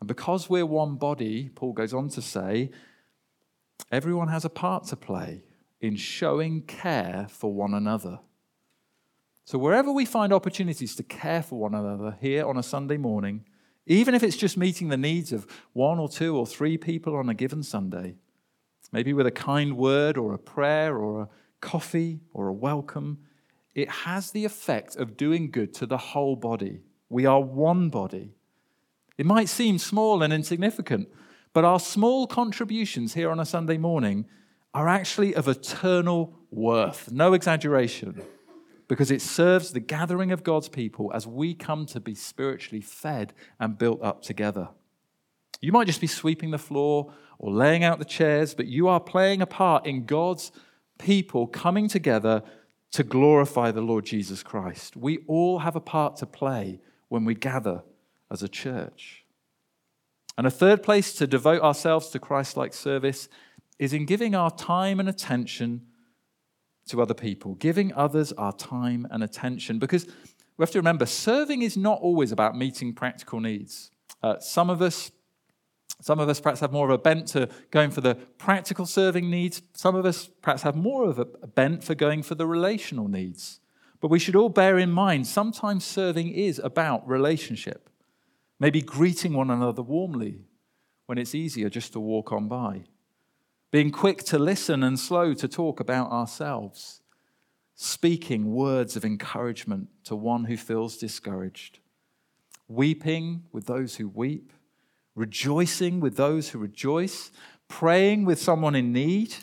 And 0.00 0.08
because 0.08 0.48
we're 0.48 0.66
one 0.66 0.96
body, 0.96 1.50
Paul 1.54 1.72
goes 1.72 1.92
on 1.94 2.08
to 2.10 2.22
say, 2.22 2.70
everyone 3.90 4.28
has 4.28 4.44
a 4.44 4.50
part 4.50 4.84
to 4.84 4.96
play 4.96 5.42
in 5.80 5.96
showing 5.96 6.62
care 6.62 7.26
for 7.30 7.52
one 7.52 7.74
another. 7.74 8.20
So, 9.44 9.58
wherever 9.58 9.90
we 9.90 10.04
find 10.04 10.32
opportunities 10.32 10.94
to 10.96 11.02
care 11.02 11.42
for 11.42 11.58
one 11.58 11.74
another 11.74 12.16
here 12.20 12.46
on 12.46 12.56
a 12.56 12.62
Sunday 12.62 12.96
morning, 12.96 13.44
even 13.86 14.14
if 14.14 14.22
it's 14.22 14.36
just 14.36 14.56
meeting 14.56 14.88
the 14.88 14.96
needs 14.96 15.32
of 15.32 15.46
one 15.72 15.98
or 15.98 16.08
two 16.08 16.36
or 16.36 16.46
three 16.46 16.76
people 16.76 17.16
on 17.16 17.28
a 17.28 17.34
given 17.34 17.62
Sunday, 17.62 18.16
maybe 18.92 19.12
with 19.12 19.26
a 19.26 19.30
kind 19.30 19.76
word 19.76 20.16
or 20.16 20.32
a 20.32 20.38
prayer 20.38 20.96
or 20.96 21.22
a 21.22 21.28
coffee 21.60 22.20
or 22.32 22.48
a 22.48 22.52
welcome, 22.52 23.18
it 23.74 23.88
has 23.88 24.30
the 24.30 24.44
effect 24.44 24.96
of 24.96 25.16
doing 25.16 25.50
good 25.50 25.72
to 25.74 25.86
the 25.86 25.98
whole 25.98 26.36
body. 26.36 26.80
We 27.08 27.26
are 27.26 27.40
one 27.40 27.88
body. 27.88 28.34
It 29.16 29.26
might 29.26 29.48
seem 29.48 29.78
small 29.78 30.22
and 30.22 30.32
insignificant, 30.32 31.08
but 31.52 31.64
our 31.64 31.80
small 31.80 32.26
contributions 32.26 33.14
here 33.14 33.30
on 33.30 33.40
a 33.40 33.44
Sunday 33.44 33.76
morning 33.76 34.26
are 34.72 34.88
actually 34.88 35.34
of 35.34 35.48
eternal 35.48 36.38
worth. 36.50 37.10
No 37.10 37.32
exaggeration 37.32 38.22
because 38.90 39.12
it 39.12 39.22
serves 39.22 39.70
the 39.70 39.78
gathering 39.78 40.32
of 40.32 40.42
God's 40.42 40.68
people 40.68 41.12
as 41.14 41.24
we 41.24 41.54
come 41.54 41.86
to 41.86 42.00
be 42.00 42.12
spiritually 42.12 42.80
fed 42.80 43.32
and 43.60 43.78
built 43.78 44.02
up 44.02 44.20
together. 44.20 44.70
You 45.60 45.70
might 45.70 45.86
just 45.86 46.00
be 46.00 46.08
sweeping 46.08 46.50
the 46.50 46.58
floor 46.58 47.12
or 47.38 47.52
laying 47.52 47.84
out 47.84 48.00
the 48.00 48.04
chairs, 48.04 48.52
but 48.52 48.66
you 48.66 48.88
are 48.88 48.98
playing 48.98 49.42
a 49.42 49.46
part 49.46 49.86
in 49.86 50.06
God's 50.06 50.50
people 50.98 51.46
coming 51.46 51.86
together 51.86 52.42
to 52.90 53.04
glorify 53.04 53.70
the 53.70 53.80
Lord 53.80 54.06
Jesus 54.06 54.42
Christ. 54.42 54.96
We 54.96 55.18
all 55.28 55.60
have 55.60 55.76
a 55.76 55.80
part 55.80 56.16
to 56.16 56.26
play 56.26 56.80
when 57.08 57.24
we 57.24 57.36
gather 57.36 57.84
as 58.28 58.42
a 58.42 58.48
church. 58.48 59.24
And 60.36 60.48
a 60.48 60.50
third 60.50 60.82
place 60.82 61.14
to 61.14 61.28
devote 61.28 61.62
ourselves 61.62 62.08
to 62.08 62.18
Christ 62.18 62.56
like 62.56 62.74
service 62.74 63.28
is 63.78 63.92
in 63.92 64.04
giving 64.04 64.34
our 64.34 64.50
time 64.50 64.98
and 64.98 65.08
attention 65.08 65.82
to 66.90 67.02
other 67.02 67.14
people, 67.14 67.54
giving 67.56 67.92
others 67.94 68.32
our 68.32 68.52
time 68.52 69.06
and 69.10 69.22
attention. 69.22 69.78
Because 69.78 70.06
we 70.56 70.62
have 70.62 70.70
to 70.72 70.78
remember, 70.78 71.06
serving 71.06 71.62
is 71.62 71.76
not 71.76 72.00
always 72.00 72.32
about 72.32 72.56
meeting 72.56 72.92
practical 72.92 73.40
needs. 73.40 73.90
Uh, 74.22 74.38
some 74.38 74.68
of 74.68 74.82
us, 74.82 75.10
some 76.00 76.20
of 76.20 76.28
us 76.28 76.40
perhaps 76.40 76.60
have 76.60 76.72
more 76.72 76.86
of 76.86 76.92
a 76.92 76.98
bent 76.98 77.28
to 77.28 77.48
going 77.70 77.90
for 77.90 78.00
the 78.00 78.14
practical 78.38 78.86
serving 78.86 79.30
needs. 79.30 79.62
Some 79.74 79.94
of 79.94 80.04
us 80.04 80.28
perhaps 80.42 80.62
have 80.62 80.76
more 80.76 81.08
of 81.08 81.18
a 81.18 81.24
bent 81.24 81.82
for 81.82 81.94
going 81.94 82.22
for 82.22 82.34
the 82.34 82.46
relational 82.46 83.08
needs. 83.08 83.60
But 84.00 84.10
we 84.10 84.18
should 84.18 84.36
all 84.36 84.48
bear 84.48 84.78
in 84.78 84.90
mind 84.90 85.26
sometimes 85.26 85.84
serving 85.84 86.30
is 86.30 86.58
about 86.58 87.06
relationship. 87.08 87.90
Maybe 88.58 88.82
greeting 88.82 89.32
one 89.32 89.50
another 89.50 89.82
warmly 89.82 90.44
when 91.06 91.18
it's 91.18 91.34
easier 91.34 91.70
just 91.70 91.92
to 91.94 92.00
walk 92.00 92.32
on 92.32 92.48
by 92.48 92.84
being 93.70 93.90
quick 93.90 94.24
to 94.24 94.38
listen 94.38 94.82
and 94.82 94.98
slow 94.98 95.32
to 95.34 95.46
talk 95.46 95.78
about 95.78 96.10
ourselves, 96.10 97.02
speaking 97.74 98.52
words 98.52 98.96
of 98.96 99.04
encouragement 99.04 99.88
to 100.04 100.16
one 100.16 100.44
who 100.44 100.56
feels 100.56 100.96
discouraged, 100.96 101.78
weeping 102.68 103.44
with 103.52 103.66
those 103.66 103.96
who 103.96 104.08
weep, 104.08 104.52
rejoicing 105.14 106.00
with 106.00 106.16
those 106.16 106.48
who 106.50 106.58
rejoice, 106.58 107.30
praying 107.68 108.24
with 108.24 108.40
someone 108.40 108.74
in 108.74 108.92
need. 108.92 109.34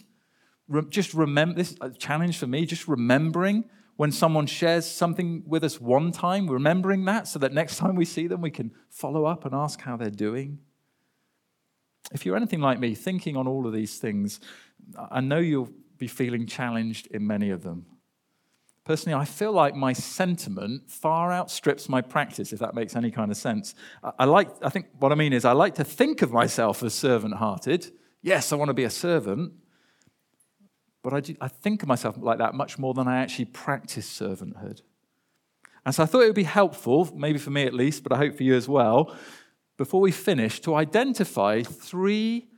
Just 0.89 1.13
remember 1.13 1.55
this 1.55 1.75
uh, 1.79 1.89
challenge 1.91 2.37
for 2.37 2.47
me, 2.47 2.65
just 2.65 2.87
remembering 2.87 3.63
when 3.95 4.11
someone 4.11 4.45
shares 4.45 4.85
something 4.85 5.41
with 5.47 5.63
us 5.63 5.79
one 5.79 6.11
time, 6.11 6.49
remembering 6.49 7.05
that 7.05 7.27
so 7.27 7.39
that 7.39 7.53
next 7.53 7.77
time 7.77 7.95
we 7.95 8.05
see 8.05 8.27
them, 8.27 8.41
we 8.41 8.51
can 8.51 8.71
follow 8.89 9.25
up 9.25 9.45
and 9.45 9.55
ask 9.55 9.81
how 9.81 9.95
they're 9.95 10.09
doing. 10.09 10.59
If 12.11 12.25
you're 12.25 12.35
anything 12.35 12.61
like 12.61 12.79
me, 12.79 12.95
thinking 12.95 13.35
on 13.35 13.47
all 13.47 13.67
of 13.67 13.73
these 13.73 13.97
things, 13.97 14.39
I 15.11 15.21
know 15.21 15.39
you'll 15.39 15.69
be 15.97 16.07
feeling 16.07 16.45
challenged 16.45 17.07
in 17.07 17.25
many 17.27 17.49
of 17.49 17.63
them. 17.63 17.85
Personally, 18.85 19.19
I 19.19 19.25
feel 19.25 19.51
like 19.51 19.75
my 19.75 19.91
sentiment 19.91 20.89
far 20.89 21.33
outstrips 21.33 21.89
my 21.89 22.01
practice, 22.01 22.53
if 22.53 22.59
that 22.59 22.73
makes 22.73 22.95
any 22.95 23.11
kind 23.11 23.29
of 23.31 23.35
sense. 23.35 23.75
I, 24.17 24.23
like, 24.23 24.49
I 24.61 24.69
think 24.69 24.85
what 24.99 25.11
I 25.11 25.15
mean 25.15 25.33
is, 25.33 25.43
I 25.43 25.51
like 25.51 25.75
to 25.75 25.83
think 25.83 26.21
of 26.21 26.31
myself 26.31 26.81
as 26.83 26.93
servant 26.93 27.33
hearted. 27.33 27.91
Yes, 28.21 28.53
I 28.53 28.55
want 28.55 28.69
to 28.69 28.73
be 28.73 28.85
a 28.85 28.89
servant, 28.89 29.51
but 31.03 31.13
I, 31.13 31.19
do, 31.19 31.35
I 31.41 31.49
think 31.49 31.83
of 31.83 31.89
myself 31.89 32.15
like 32.17 32.37
that 32.37 32.53
much 32.53 32.79
more 32.79 32.93
than 32.93 33.09
I 33.09 33.17
actually 33.17 33.45
practice 33.45 34.07
servanthood. 34.09 34.81
And 35.85 35.93
so 35.93 36.03
I 36.03 36.05
thought 36.05 36.21
it 36.21 36.27
would 36.27 36.35
be 36.35 36.43
helpful, 36.43 37.09
maybe 37.13 37.39
for 37.39 37.49
me 37.49 37.63
at 37.63 37.73
least, 37.73 38.03
but 38.03 38.13
I 38.13 38.17
hope 38.17 38.35
for 38.35 38.43
you 38.43 38.55
as 38.55 38.69
well, 38.69 39.15
before 39.77 40.01
we 40.01 40.11
finish 40.11 40.59
to 40.61 40.75
identify 40.75 41.61
three 41.61 42.49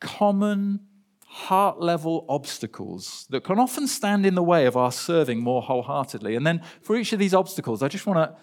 common 0.00 0.80
heart 1.26 1.80
level 1.80 2.24
obstacles 2.28 3.26
that 3.30 3.44
can 3.44 3.58
often 3.58 3.86
stand 3.86 4.24
in 4.24 4.34
the 4.34 4.42
way 4.42 4.64
of 4.64 4.76
our 4.76 4.90
serving 4.90 5.40
more 5.40 5.60
wholeheartedly. 5.60 6.34
And 6.34 6.46
then 6.46 6.62
for 6.80 6.96
each 6.96 7.12
of 7.12 7.18
these 7.18 7.34
obstacles, 7.34 7.82
I 7.82 7.88
just 7.88 8.06
want 8.06 8.18
to 8.18 8.36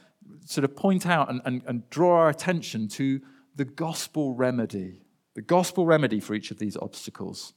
sort 0.45 0.63
of 0.63 0.75
point 0.75 1.05
out 1.07 1.29
and, 1.29 1.41
and, 1.45 1.63
and 1.65 1.89
draw 1.89 2.19
our 2.19 2.29
attention 2.29 2.87
to 2.89 3.19
the 3.55 3.65
gospel 3.65 4.35
remedy, 4.35 5.01
the 5.33 5.41
gospel 5.41 5.85
remedy 5.85 6.19
for 6.19 6.33
each 6.35 6.51
of 6.51 6.59
these 6.59 6.77
obstacles. 6.77 7.53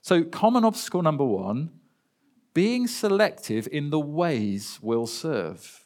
So, 0.00 0.24
common 0.24 0.64
obstacle 0.64 1.02
number 1.02 1.24
one 1.24 1.70
being 2.54 2.86
selective 2.86 3.68
in 3.70 3.90
the 3.90 4.00
ways 4.00 4.78
we'll 4.82 5.06
serve. 5.06 5.81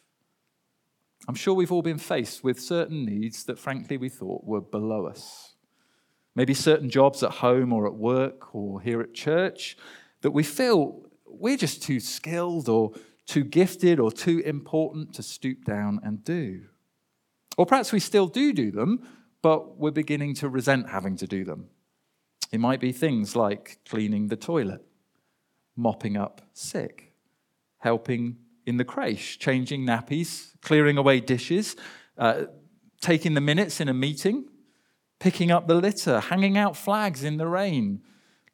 I'm 1.29 1.35
sure 1.35 1.55
we've 1.55 1.73
all 1.73 1.83
been 1.83 1.99
faced 1.99 2.45
with 2.45 2.61
certain 2.61 3.05
needs 3.05 3.45
that, 3.45 3.59
frankly, 3.59 3.97
we 3.97 4.09
thought 4.09 4.45
were 4.45 4.61
below 4.61 5.07
us. 5.07 5.55
Maybe 6.35 6.55
certain 6.55 6.91
jobs 6.91 7.23
at 7.23 7.31
home 7.33 7.73
or 7.73 7.87
at 7.87 7.95
work 7.95 8.55
or 8.55 8.81
here 8.81 9.01
at 9.01 9.15
church 9.15 9.77
that 10.21 10.31
we 10.31 10.43
feel 10.43 11.03
we're 11.27 11.57
just 11.57 11.83
too 11.83 11.99
skilled 11.99 12.69
or 12.69 12.93
too 13.27 13.43
gifted 13.43 13.99
or 13.99 14.13
too 14.13 14.39
important 14.41 15.15
to 15.15 15.23
stoop 15.23 15.65
down 15.65 16.01
and 16.05 16.23
do. 16.23 16.63
Or 17.59 17.67
perhaps 17.67 17.93
we 17.93 18.01
still 18.01 18.29
do 18.29 18.53
do 18.53 18.71
them, 18.71 19.07
but 19.43 19.79
we're 19.79 19.91
beginning 19.91 20.35
to 20.37 20.49
resent 20.49 20.91
having 20.91 21.17
to 21.17 21.27
do 21.27 21.45
them. 21.45 21.69
It 22.53 22.61
might 22.61 22.81
be 22.81 22.93
things 22.93 23.35
like 23.35 23.81
cleaning 23.89 24.29
the 24.29 24.37
toilet, 24.37 24.85
mopping 25.75 26.17
up 26.17 26.43
sick, 26.53 27.15
helping 27.79 28.37
in 28.67 28.77
the 28.77 28.85
creche, 28.85 29.39
changing 29.39 29.87
nappies, 29.87 30.53
clearing 30.61 30.99
away 30.99 31.21
dishes, 31.21 31.77
uh, 32.19 32.45
taking 33.01 33.35
the 33.35 33.41
minutes 33.41 33.81
in 33.81 33.89
a 33.89 33.95
meeting, 33.95 34.49
picking 35.21 35.51
up 35.51 35.69
the 35.69 35.75
litter, 35.75 36.21
hanging 36.21 36.59
out 36.59 36.77
flags 36.77 37.23
in 37.23 37.37
the 37.37 37.47
rain, 37.47 38.03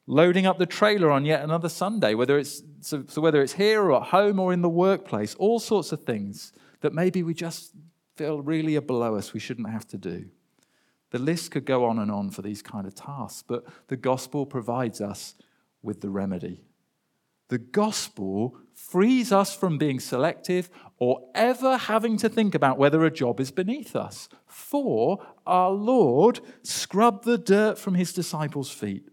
loading 0.05 0.45
up 0.45 0.59
the 0.59 0.65
trailer 0.65 1.09
on 1.09 1.25
yet 1.25 1.43
another 1.43 1.69
Sunday, 1.69 2.13
whether 2.13 2.37
it's, 2.37 2.61
so, 2.81 3.03
so 3.07 3.21
whether 3.21 3.41
it's 3.41 3.53
here 3.53 3.81
or 3.81 3.95
at 4.01 4.09
home 4.09 4.39
or 4.39 4.53
in 4.53 4.61
the 4.61 4.69
workplace, 4.69 5.33
all 5.35 5.59
sorts 5.59 5.91
of 5.91 6.03
things 6.03 6.53
that 6.81 6.93
maybe 6.93 7.23
we 7.23 7.33
just 7.33 7.73
feel 8.15 8.41
really 8.41 8.75
are 8.75 8.81
below 8.81 9.15
us, 9.15 9.33
we 9.33 9.39
shouldn't 9.39 9.69
have 9.69 9.87
to 9.87 9.97
do. 9.97 10.25
The 11.11 11.19
list 11.19 11.51
could 11.51 11.65
go 11.65 11.85
on 11.85 11.99
and 11.99 12.11
on 12.11 12.29
for 12.31 12.41
these 12.41 12.61
kind 12.61 12.85
of 12.85 12.95
tasks, 12.95 13.43
but 13.47 13.65
the 13.87 13.95
gospel 13.95 14.45
provides 14.45 14.99
us 14.99 15.35
with 15.81 16.01
the 16.01 16.09
remedy. 16.09 16.61
The 17.49 17.59
gospel 17.59 18.57
frees 18.73 19.31
us 19.31 19.55
from 19.55 19.77
being 19.77 19.99
selective 19.99 20.69
or 20.97 21.29
ever 21.35 21.77
having 21.77 22.17
to 22.17 22.29
think 22.29 22.55
about 22.55 22.77
whether 22.77 23.03
a 23.03 23.11
job 23.11 23.39
is 23.39 23.51
beneath 23.51 23.95
us. 23.95 24.29
For 24.45 25.25
our 25.45 25.71
Lord 25.71 26.39
scrubbed 26.63 27.25
the 27.25 27.37
dirt 27.37 27.77
from 27.77 27.95
his 27.95 28.13
disciples' 28.13 28.71
feet, 28.71 29.09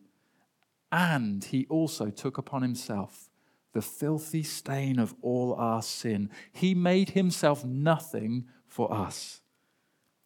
and 0.92 1.44
he 1.44 1.66
also 1.68 2.10
took 2.10 2.38
upon 2.38 2.62
himself 2.62 3.30
the 3.72 3.82
filthy 3.82 4.42
stain 4.42 4.98
of 4.98 5.14
all 5.22 5.54
our 5.54 5.82
sin. 5.82 6.30
He 6.52 6.74
made 6.74 7.10
himself 7.10 7.64
nothing 7.64 8.46
for 8.66 8.92
us. 8.92 9.40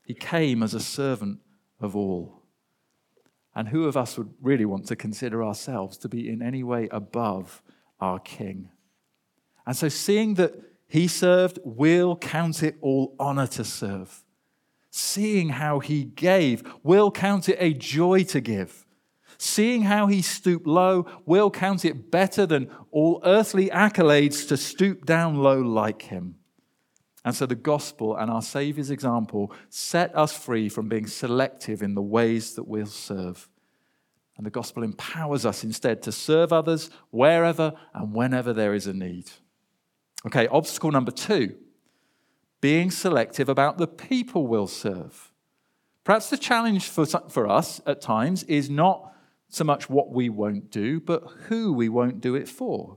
He 0.05 0.15
came 0.15 0.63
as 0.63 0.75
a 0.75 0.81
servant 0.81 1.41
of 1.81 1.95
all. 1.95 2.43
And 3.55 3.69
who 3.69 3.85
of 3.85 3.97
us 3.97 4.19
would 4.19 4.35
really 4.41 4.65
want 4.65 4.87
to 4.87 4.97
consider 4.97 5.45
ourselves 5.45 5.97
to 5.99 6.09
be 6.09 6.29
in 6.29 6.43
any 6.43 6.63
way 6.63 6.89
above 6.91 7.63
our 8.01 8.19
King? 8.19 8.71
And 9.67 9.77
so, 9.77 9.89
seeing 9.89 10.35
that 10.35 10.55
he 10.87 11.09
served, 11.09 11.59
we'll 11.65 12.17
count 12.17 12.63
it 12.63 12.77
all 12.81 13.15
honor 13.19 13.47
to 13.49 13.65
serve. 13.65 14.23
Seeing 14.91 15.49
how 15.49 15.81
he 15.81 16.05
gave, 16.05 16.63
we'll 16.83 17.11
count 17.11 17.49
it 17.49 17.57
a 17.59 17.73
joy 17.73 18.23
to 18.25 18.41
give. 18.41 18.87
Seeing 19.39 19.83
how 19.83 20.07
he 20.07 20.23
stooped 20.23 20.67
low, 20.67 21.07
we'll 21.27 21.51
count 21.51 21.85
it 21.85 22.11
better 22.11 22.47
than 22.47 22.71
all 22.91 23.21
earthly 23.25 23.71
accolades 23.71 24.47
to 24.49 24.57
stoop 24.57 25.05
down 25.05 25.37
low 25.37 25.61
like 25.61 26.03
him. 26.03 26.37
And 27.25 27.35
so 27.35 27.47
the 27.47 27.55
gospel 27.55 28.17
and 28.17 28.31
our 28.31 28.43
Saviour's 28.43 28.91
example 28.91 29.53
set 29.71 30.15
us 30.17 30.37
free 30.37 30.69
from 30.69 30.89
being 30.89 31.07
selective 31.07 31.83
in 31.83 31.95
the 31.95 32.03
ways 32.03 32.55
that 32.55 32.69
we'll 32.69 32.87
serve. 32.87 33.49
And 34.37 34.45
the 34.45 34.51
gospel 34.51 34.83
empowers 34.83 35.47
us 35.47 35.65
instead 35.65 36.03
to 36.03 36.13
serve 36.13 36.53
others 36.53 36.91
wherever 37.11 37.73
and 37.95 38.13
whenever 38.13 38.53
there 38.53 38.75
is 38.75 38.87
a 38.87 38.93
need. 38.93 39.31
Okay, 40.27 40.47
obstacle 40.49 40.91
number 40.91 41.11
two 41.11 41.57
being 42.61 42.91
selective 42.91 43.51
about 43.51 43.77
the 43.77 43.87
people 43.87 44.47
we'll 44.47 44.67
serve. 44.67 45.31
Perhaps 46.03 46.31
the 46.31 46.39
challenge 46.39 46.89
for, 46.89 47.05
for 47.05 47.47
us 47.47 47.83
at 47.87 48.01
times 48.01 48.43
is 48.45 48.71
not 48.71 49.13
so 49.51 49.65
much 49.65 49.91
what 49.91 50.11
we 50.11 50.31
won't 50.31 50.71
do, 50.71 50.99
but 50.99 51.23
who 51.49 51.75
we 51.75 51.91
won't 51.91 52.23
do 52.23 52.35
it 52.35 52.49
for. 52.49 52.97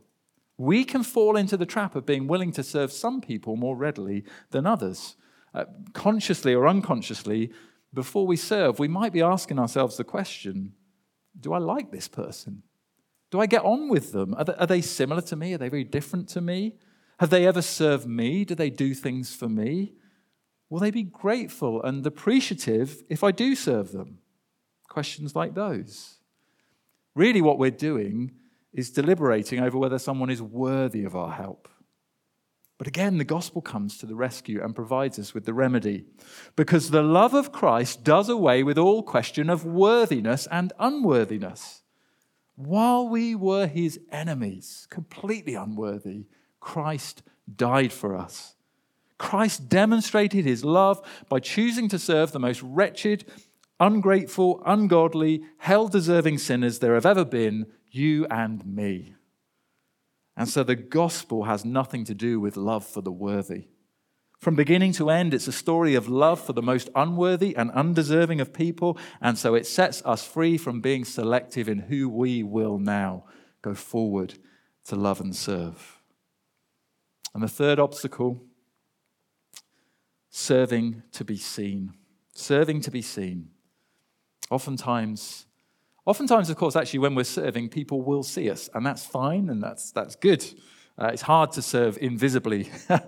We 0.57 0.85
can 0.85 1.03
fall 1.03 1.35
into 1.35 1.57
the 1.57 1.65
trap 1.65 1.97
of 1.97 2.05
being 2.05 2.27
willing 2.27 2.53
to 2.53 2.63
serve 2.63 2.93
some 2.93 3.19
people 3.19 3.57
more 3.57 3.75
readily 3.75 4.23
than 4.51 4.65
others. 4.65 5.17
Uh, 5.53 5.65
consciously 5.91 6.53
or 6.53 6.65
unconsciously, 6.65 7.51
before 7.93 8.25
we 8.25 8.37
serve, 8.37 8.79
we 8.79 8.87
might 8.87 9.11
be 9.11 9.21
asking 9.21 9.59
ourselves 9.59 9.97
the 9.97 10.05
question 10.05 10.73
Do 11.37 11.51
I 11.51 11.57
like 11.57 11.91
this 11.91 12.07
person? 12.07 12.63
Do 13.31 13.41
I 13.41 13.45
get 13.45 13.65
on 13.65 13.89
with 13.89 14.13
them? 14.13 14.33
Are 14.35 14.45
they, 14.45 14.53
are 14.53 14.65
they 14.65 14.81
similar 14.81 15.21
to 15.23 15.35
me? 15.35 15.53
Are 15.53 15.57
they 15.57 15.67
very 15.67 15.83
different 15.83 16.29
to 16.29 16.39
me? 16.41 16.75
Have 17.19 17.29
they 17.29 17.47
ever 17.47 17.61
served 17.61 18.07
me? 18.07 18.45
Do 18.45 18.55
they 18.55 18.69
do 18.69 18.93
things 18.93 19.35
for 19.35 19.49
me? 19.49 19.93
Will 20.69 20.79
they 20.79 20.91
be 20.91 21.03
grateful 21.03 21.81
and 21.81 22.05
appreciative 22.05 23.03
if 23.09 23.23
I 23.23 23.31
do 23.31 23.55
serve 23.55 23.91
them? 23.91 24.19
Questions 24.87 25.35
like 25.35 25.55
those. 25.55 26.17
Really, 27.15 27.41
what 27.41 27.57
we're 27.57 27.71
doing 27.71 28.31
is 28.73 28.91
deliberating 28.91 29.59
over 29.59 29.77
whether 29.77 29.97
someone 29.97 30.29
is 30.29 30.41
worthy 30.41 31.03
of 31.03 31.15
our 31.15 31.31
help. 31.31 31.67
But 32.77 32.87
again, 32.87 33.17
the 33.17 33.23
gospel 33.23 33.61
comes 33.61 33.97
to 33.97 34.05
the 34.05 34.15
rescue 34.15 34.63
and 34.63 34.75
provides 34.75 35.17
us 35.17 35.33
with 35.33 35.45
the 35.45 35.53
remedy. 35.53 36.05
Because 36.55 36.91
the 36.91 37.01
love 37.01 37.33
of 37.33 37.51
Christ 37.51 38.03
does 38.03 38.29
away 38.29 38.61
with 38.61 38.77
all 38.77 39.01
question 39.01 39.49
of 39.49 39.65
worthiness 39.65 40.47
and 40.51 40.73
unworthiness. 40.77 41.81
While 42.55 43.09
we 43.09 43.33
were 43.33 43.65
his 43.65 43.99
enemies, 44.11 44.85
completely 44.91 45.55
unworthy, 45.55 46.25
Christ 46.67 47.23
died 47.55 47.93
for 47.93 48.13
us. 48.13 48.55
Christ 49.17 49.69
demonstrated 49.69 50.43
his 50.43 50.65
love 50.65 51.01
by 51.29 51.39
choosing 51.39 51.87
to 51.87 51.97
serve 51.97 52.33
the 52.33 52.41
most 52.41 52.61
wretched, 52.61 53.23
ungrateful, 53.79 54.61
ungodly, 54.65 55.43
hell 55.59 55.87
deserving 55.87 56.39
sinners 56.39 56.79
there 56.79 56.95
have 56.95 57.05
ever 57.05 57.23
been, 57.23 57.67
you 57.89 58.27
and 58.29 58.65
me. 58.65 59.15
And 60.35 60.49
so 60.49 60.61
the 60.61 60.75
gospel 60.75 61.45
has 61.45 61.63
nothing 61.63 62.03
to 62.03 62.13
do 62.13 62.37
with 62.41 62.57
love 62.57 62.85
for 62.85 62.99
the 62.99 63.13
worthy. 63.13 63.69
From 64.37 64.55
beginning 64.55 64.91
to 64.93 65.09
end, 65.09 65.33
it's 65.33 65.47
a 65.47 65.53
story 65.53 65.95
of 65.95 66.09
love 66.09 66.41
for 66.41 66.51
the 66.51 66.61
most 66.61 66.89
unworthy 66.95 67.55
and 67.55 67.71
undeserving 67.71 68.41
of 68.41 68.51
people. 68.51 68.97
And 69.21 69.37
so 69.37 69.55
it 69.55 69.65
sets 69.65 70.01
us 70.03 70.27
free 70.27 70.57
from 70.57 70.81
being 70.81 71.05
selective 71.05 71.69
in 71.69 71.79
who 71.79 72.09
we 72.09 72.43
will 72.43 72.77
now 72.77 73.23
go 73.61 73.73
forward 73.73 74.33
to 74.87 74.97
love 74.97 75.21
and 75.21 75.33
serve. 75.33 75.96
And 77.33 77.43
the 77.43 77.47
third 77.47 77.79
obstacle 77.79 78.41
serving 80.29 81.03
to 81.11 81.25
be 81.25 81.37
seen. 81.37 81.93
Serving 82.33 82.81
to 82.81 82.91
be 82.91 83.01
seen. 83.01 83.49
Oftentimes, 84.49 85.45
oftentimes, 86.05 86.49
of 86.49 86.55
course, 86.55 86.75
actually, 86.75 86.99
when 86.99 87.15
we're 87.15 87.23
serving, 87.23 87.69
people 87.69 88.01
will 88.01 88.23
see 88.23 88.49
us, 88.49 88.69
and 88.73 88.85
that's 88.85 89.05
fine 89.05 89.49
and 89.49 89.61
that's, 89.61 89.91
that's 89.91 90.15
good. 90.15 90.45
Uh, 90.99 91.07
it's 91.07 91.23
hard 91.23 91.51
to 91.51 91.61
serve 91.61 91.97
invisibly, 92.01 92.69
uh, 92.89 92.99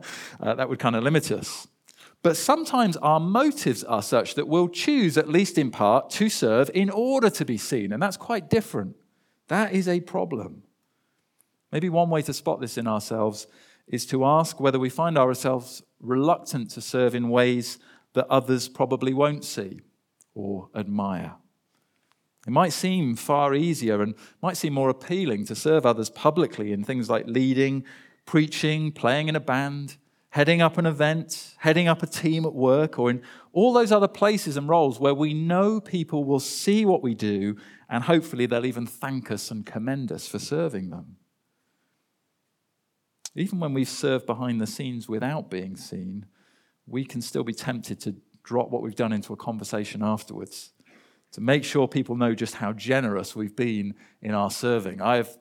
that 0.42 0.68
would 0.68 0.80
kind 0.80 0.96
of 0.96 1.04
limit 1.04 1.32
us. 1.32 1.68
But 2.22 2.36
sometimes 2.36 2.98
our 2.98 3.20
motives 3.20 3.84
are 3.84 4.04
such 4.04 4.36
that 4.36 4.48
we'll 4.48 4.68
choose, 4.68 5.18
at 5.18 5.30
least 5.30 5.58
in 5.58 5.72
part, 5.72 6.10
to 6.12 6.30
serve 6.30 6.70
in 6.74 6.90
order 6.90 7.30
to 7.30 7.46
be 7.46 7.58
seen, 7.58 7.94
and 7.94 8.04
that's 8.04 8.18
quite 8.18 8.50
different. 8.50 8.96
That 9.48 9.74
is 9.74 9.88
a 9.88 10.02
problem. 10.02 10.64
Maybe 11.72 11.90
one 11.90 12.10
way 12.10 12.22
to 12.24 12.34
spot 12.34 12.60
this 12.60 12.78
in 12.78 12.88
ourselves 12.88 13.48
is 13.90 14.06
to 14.06 14.24
ask 14.24 14.60
whether 14.60 14.80
we 14.80 14.90
find 14.90 15.18
ourselves 15.18 15.84
reluctant 16.00 16.70
to 16.72 16.82
serve 16.82 17.16
in 17.16 17.30
ways 17.30 17.80
that 18.14 18.28
others 18.28 18.70
probably 18.70 19.14
won't 19.14 19.44
see 19.44 19.82
or 20.34 20.70
admire. 20.76 21.36
It 22.48 22.52
might 22.52 22.74
seem 22.74 23.16
far 23.16 23.54
easier 23.54 24.02
and 24.02 24.16
might 24.42 24.58
seem 24.58 24.74
more 24.74 24.90
appealing 24.90 25.46
to 25.48 25.56
serve 25.56 25.86
others 25.86 26.10
publicly 26.10 26.72
in 26.72 26.84
things 26.84 27.10
like 27.10 27.26
leading, 27.28 27.84
preaching, 28.26 28.92
playing 28.92 29.28
in 29.28 29.36
a 29.36 29.42
band, 29.42 29.98
heading 30.30 30.62
up 30.62 30.78
an 30.78 30.86
event, 30.86 31.56
heading 31.58 31.88
up 31.88 32.02
a 32.02 32.08
team 32.08 32.46
at 32.46 32.54
work, 32.54 32.98
or 32.98 33.10
in 33.10 33.22
all 33.52 33.74
those 33.74 33.92
other 33.92 34.08
places 34.08 34.56
and 34.56 34.70
roles 34.70 35.00
where 35.00 35.14
we 35.14 35.34
know 35.34 35.82
people 35.82 36.24
will 36.24 36.40
see 36.40 36.86
what 36.86 37.04
we 37.04 37.14
do 37.14 37.58
and 37.90 38.04
hopefully 38.04 38.46
they'll 38.46 38.66
even 38.66 38.86
thank 38.86 39.32
us 39.32 39.52
and 39.52 39.66
commend 39.66 40.12
us 40.12 40.28
for 40.28 40.40
serving 40.40 40.92
them. 40.92 41.18
Even 43.40 43.62
when 43.62 43.74
we've 43.74 43.88
served 43.88 44.26
behind 44.26 44.60
the 44.60 44.68
scenes 44.68 45.08
without 45.08 45.50
being 45.50 45.78
seen, 45.78 46.26
we 46.86 47.06
can 47.06 47.22
still 47.22 47.46
be 47.46 47.54
tempted 47.54 47.98
to 48.02 48.18
drop 48.44 48.70
what 48.70 48.82
we've 48.82 48.96
done 48.96 49.14
into 49.14 49.32
a 49.32 49.38
conversation 49.38 50.04
afterwards 50.04 50.74
to 51.32 51.40
make 51.40 51.64
sure 51.64 51.88
people 51.88 52.18
know 52.18 52.36
just 52.36 52.56
how 52.56 52.74
generous 52.74 53.38
we've 53.38 53.56
been 53.56 53.94
in 54.22 54.34
our 54.34 54.52
serving. 54.52 55.02
I've, 55.02 55.38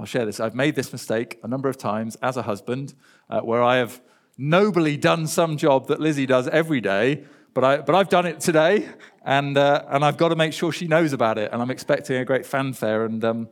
I'll 0.00 0.06
share 0.06 0.26
this. 0.26 0.40
I've 0.40 0.56
made 0.56 0.74
this 0.74 0.90
mistake 0.92 1.38
a 1.44 1.48
number 1.48 1.68
of 1.68 1.78
times 1.78 2.16
as 2.22 2.36
a 2.36 2.42
husband, 2.42 2.94
uh, 3.30 3.40
where 3.40 3.62
I 3.62 3.76
have 3.76 4.02
nobly 4.36 4.96
done 4.96 5.28
some 5.28 5.56
job 5.56 5.86
that 5.88 6.00
Lizzie 6.00 6.26
does 6.26 6.48
every 6.48 6.80
day, 6.80 7.22
but, 7.54 7.62
I, 7.62 7.76
but 7.82 7.94
I've 7.94 8.08
done 8.08 8.26
it 8.26 8.40
today, 8.40 8.88
and, 9.24 9.56
uh, 9.56 9.84
and 9.88 10.04
I've 10.04 10.16
got 10.16 10.30
to 10.30 10.36
make 10.36 10.54
sure 10.54 10.72
she 10.72 10.88
knows 10.88 11.12
about 11.12 11.38
it, 11.38 11.52
and 11.52 11.62
I'm 11.62 11.70
expecting 11.70 12.16
a 12.16 12.24
great 12.24 12.46
fanfare. 12.46 13.04
And 13.04 13.22
um, 13.24 13.48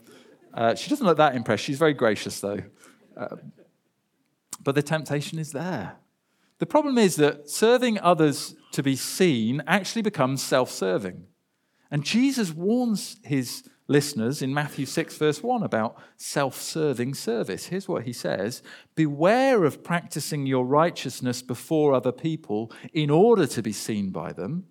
uh, 0.53 0.75
she 0.75 0.91
doesn't 0.91 1.07
look 1.07 1.19
that 1.19 1.37
impressed. 1.37 1.63
She's 1.63 1.79
very 1.79 1.95
gracious, 1.95 2.41
though. 2.41 2.63
But 4.63 4.75
the 4.75 4.83
temptation 4.83 5.39
is 5.39 5.53
there. 5.53 5.97
The 6.59 6.67
problem 6.67 6.99
is 6.99 7.17
that 7.17 7.49
serving 7.49 7.99
others 8.01 8.55
to 8.73 8.83
be 8.83 8.95
seen 8.95 9.63
actually 9.67 10.03
becomes 10.03 10.43
self 10.43 10.71
serving. 10.71 11.27
And 11.91 12.05
Jesus 12.05 12.53
warns 12.53 13.17
his 13.25 13.69
listeners 13.89 14.41
in 14.41 14.55
Matthew 14.55 14.87
6, 14.87 15.17
verse 15.17 15.43
1, 15.43 15.65
about 15.65 15.97
self 16.17 16.61
serving 16.61 17.15
service. 17.15 17.67
Here's 17.67 17.89
what 17.89 18.05
he 18.05 18.13
says 18.13 18.63
Beware 18.95 19.65
of 19.65 19.83
practicing 19.83 20.47
your 20.47 20.65
righteousness 20.65 21.43
before 21.43 21.93
other 21.93 22.13
people 22.13 22.73
in 22.93 23.11
order 23.11 23.47
to 23.49 23.63
be 23.63 23.73
seen 23.73 24.11
by 24.11 24.33
them, 24.33 24.67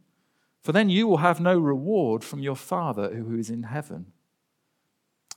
for 0.62 0.72
then 0.72 0.90
you 0.90 1.08
will 1.08 1.18
have 1.18 1.42
no 1.42 1.60
reward 1.60 2.24
from 2.24 2.40
your 2.40 2.56
Father 2.56 3.14
who 3.14 3.38
is 3.38 3.50
in 3.50 3.64
heaven. 3.64 4.14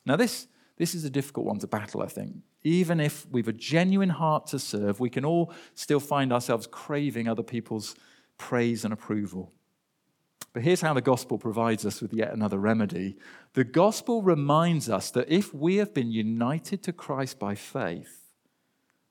Now, 0.05 0.17
this, 0.17 0.49
this 0.76 0.94
is 0.94 1.04
a 1.04 1.11
difficult 1.11 1.46
one 1.46 1.58
to 1.58 1.66
battle, 1.66 2.02
I 2.02 2.06
think 2.06 2.37
even 2.64 3.00
if 3.00 3.26
we've 3.30 3.48
a 3.48 3.52
genuine 3.52 4.08
heart 4.08 4.46
to 4.48 4.58
serve, 4.58 5.00
we 5.00 5.11
can 5.11 5.24
all 5.24 5.52
still 5.74 6.00
find 6.00 6.32
ourselves 6.32 6.66
craving 6.66 7.28
other 7.28 7.42
people's 7.42 7.94
praise 8.38 8.85
and 8.85 8.92
approval. 8.92 9.52
But 10.52 10.62
here's 10.62 10.82
how 10.82 10.94
the 10.94 11.00
gospel 11.00 11.38
provides 11.38 11.87
us 11.87 12.00
with 12.00 12.12
yet 12.12 12.32
another 12.32 12.58
remedy. 12.58 13.16
The 13.54 13.64
gospel 13.64 14.22
reminds 14.22 14.88
us 14.88 15.11
that 15.12 15.28
if 15.32 15.54
we 15.54 15.76
have 15.76 15.94
been 15.94 16.12
united 16.12 16.82
to 16.85 16.92
Christ 16.92 17.38
by 17.38 17.54
faith, 17.54 18.20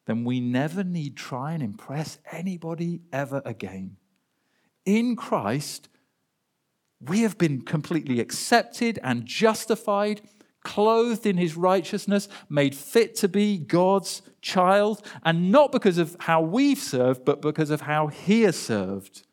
then 0.06 0.24
we 0.24 0.39
never 0.39 0.84
need 0.84 1.17
try 1.17 1.54
and 1.54 1.63
impress 1.63 2.19
anybody 2.32 3.02
ever 3.12 3.41
again. 3.43 3.97
In 4.86 5.15
Christ, 5.15 5.89
we 7.00 7.21
have 7.21 7.38
been 7.38 7.62
completely 7.62 8.19
accepted 8.19 9.00
and 9.04 9.26
justified 9.26 10.21
clothed 10.63 11.26
in 11.26 11.38
his 11.38 11.58
righteousness, 11.58 12.28
made 12.50 12.76
fit 12.76 13.15
to 13.15 13.28
be 13.28 13.58
God's 13.58 14.21
child, 14.41 15.06
and 15.24 15.52
not 15.52 15.71
because 15.71 15.97
of 15.97 16.15
how 16.19 16.41
we've 16.41 16.80
served, 16.80 17.26
but 17.26 17.41
because 17.41 17.69
of 17.69 17.82
how 17.82 18.08
he 18.08 18.41
has 18.43 18.58
served. 18.58 19.24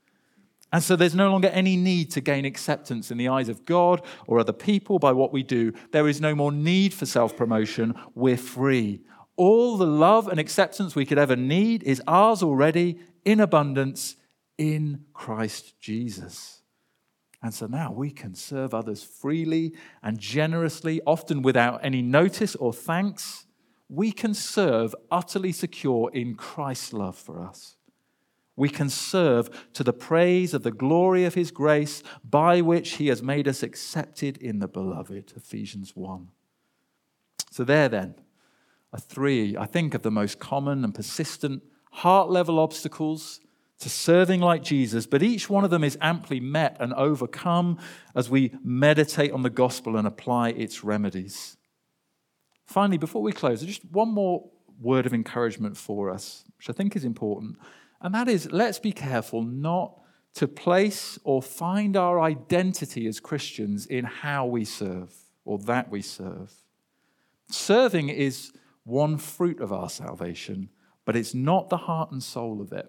And 0.73 0.83
so 0.83 0.97
there's 0.97 1.15
no 1.15 1.31
longer 1.31 1.49
any 1.49 1.77
need 1.77 2.11
to 2.13 2.21
gain 2.21 2.45
acceptance 2.45 3.11
in 3.11 3.17
the 3.17 3.29
eyes 3.29 3.49
of 3.49 3.65
God 3.65 4.03
or 4.27 4.39
other 4.39 4.53
people 4.53 4.99
by 4.99 5.13
what 5.13 5.33
we 5.33 5.43
do. 5.43 5.73
There 5.93 6.09
is 6.09 6.21
no 6.21 6.35
more 6.35 6.53
need 6.53 6.93
for 6.93 7.07
self 7.07 7.37
promotion. 7.37 7.95
We're 8.15 8.37
free. 8.37 9.01
All 9.37 9.77
the 9.77 9.87
love 9.87 10.29
and 10.29 10.39
acceptance 10.39 10.95
we 10.95 11.07
could 11.07 11.19
ever 11.19 11.37
need 11.37 11.85
is 11.85 12.03
ours 12.07 12.43
already 12.43 12.99
in 13.25 13.41
abundance 13.41 14.17
in 14.59 15.05
Christ 15.15 15.81
Jesus. 15.81 16.58
And 17.43 17.55
so 17.55 17.67
now 17.67 17.93
we 17.93 18.11
can 18.11 18.35
serve 18.35 18.75
others 18.75 19.03
freely 19.03 19.75
and 20.03 20.19
generously, 20.19 21.01
often 21.07 21.43
without 21.43 21.81
any 21.85 22.03
notice 22.03 22.57
or 22.57 22.73
thanks. 22.73 23.47
We 23.89 24.13
can 24.13 24.35
serve 24.35 24.95
utterly 25.11 25.53
secure 25.53 26.11
in 26.13 26.35
Christ's 26.35 26.93
love 26.93 27.17
for 27.17 27.41
us. 27.41 27.77
We 28.57 28.69
can 28.69 28.91
serve 28.91 29.69
to 29.75 29.85
the 29.85 29.93
praise 29.93 30.53
of 30.53 30.65
the 30.65 30.73
glory 30.73 31.25
of 31.25 31.35
his 31.35 31.53
grace 31.53 32.03
by 32.29 32.61
which 32.61 32.95
he 32.95 33.07
has 33.07 33.23
made 33.23 33.47
us 33.47 33.63
accepted 33.63 34.37
in 34.39 34.59
the 34.59 34.67
beloved. 34.67 35.33
Ephesians 35.37 35.95
1. 35.95 36.29
So, 37.53 37.63
there 37.63 37.89
then 37.89 38.17
are 38.93 38.99
three, 38.99 39.57
I 39.57 39.67
think, 39.67 39.95
of 39.95 40.03
the 40.03 40.11
most 40.11 40.41
common 40.41 40.83
and 40.83 40.93
persistent 40.93 41.63
heart 41.93 42.31
level 42.31 42.59
obstacles 42.59 43.41
to 43.81 43.89
serving 43.89 44.41
like 44.41 44.63
Jesus, 44.63 45.07
but 45.07 45.23
each 45.23 45.49
one 45.49 45.65
of 45.65 45.71
them 45.71 45.85
is 45.85 45.97
amply 46.01 46.41
met 46.41 46.77
and 46.81 46.93
overcome 46.95 47.79
as 48.15 48.29
we 48.29 48.53
meditate 48.63 49.31
on 49.31 49.43
the 49.43 49.51
gospel 49.51 49.97
and 49.97 50.07
apply 50.07 50.51
its 50.51 50.83
remedies. 50.83 51.57
Finally, 52.67 52.99
before 52.99 53.23
we 53.23 53.33
close, 53.33 53.63
just 53.63 53.85
one 53.85 54.11
more 54.11 54.49
word 54.81 55.07
of 55.07 55.15
encouragement 55.15 55.77
for 55.77 56.11
us, 56.11 56.45
which 56.57 56.69
I 56.69 56.73
think 56.73 56.97
is 56.97 57.05
important, 57.05 57.57
and 58.01 58.15
that 58.15 58.29
is 58.29 58.51
let's 58.53 58.79
be 58.79 58.93
careful 58.93 59.43
not 59.43 59.95
to 60.35 60.47
place 60.47 61.19
or 61.25 61.43
find 61.43 61.97
our 61.97 62.21
identity 62.21 63.07
as 63.07 63.21
Christians 63.21 63.87
in 63.87 64.05
how 64.05 64.47
we 64.47 64.65
serve 64.65 65.13
or 65.45 65.59
that 65.61 65.91
we 65.91 66.03
serve. 66.03 66.53
Serving 67.51 68.09
is 68.09 68.53
one 68.85 69.17
fruit 69.17 69.61
of 69.61 69.73
our 69.73 69.89
salvation, 69.89 70.69
but 71.05 71.17
it's 71.17 71.35
not 71.35 71.71
the 71.71 71.77
heart 71.77 72.11
and 72.11 72.23
soul 72.23 72.61
of 72.61 72.73
it. 72.73 72.89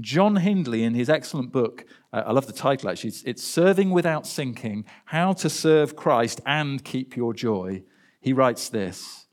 John 0.00 0.36
Hindley, 0.36 0.84
in 0.84 0.94
his 0.94 1.08
excellent 1.08 1.52
book, 1.52 1.86
uh, 2.12 2.24
I 2.26 2.32
love 2.32 2.46
the 2.46 2.52
title 2.52 2.90
actually, 2.90 3.08
it's, 3.08 3.22
it's 3.22 3.42
Serving 3.42 3.90
Without 3.90 4.26
Sinking 4.26 4.84
How 5.06 5.32
to 5.34 5.48
Serve 5.48 5.96
Christ 5.96 6.40
and 6.44 6.84
Keep 6.84 7.16
Your 7.16 7.32
Joy. 7.32 7.82
He 8.20 8.32
writes 8.32 8.68
this 8.68 9.26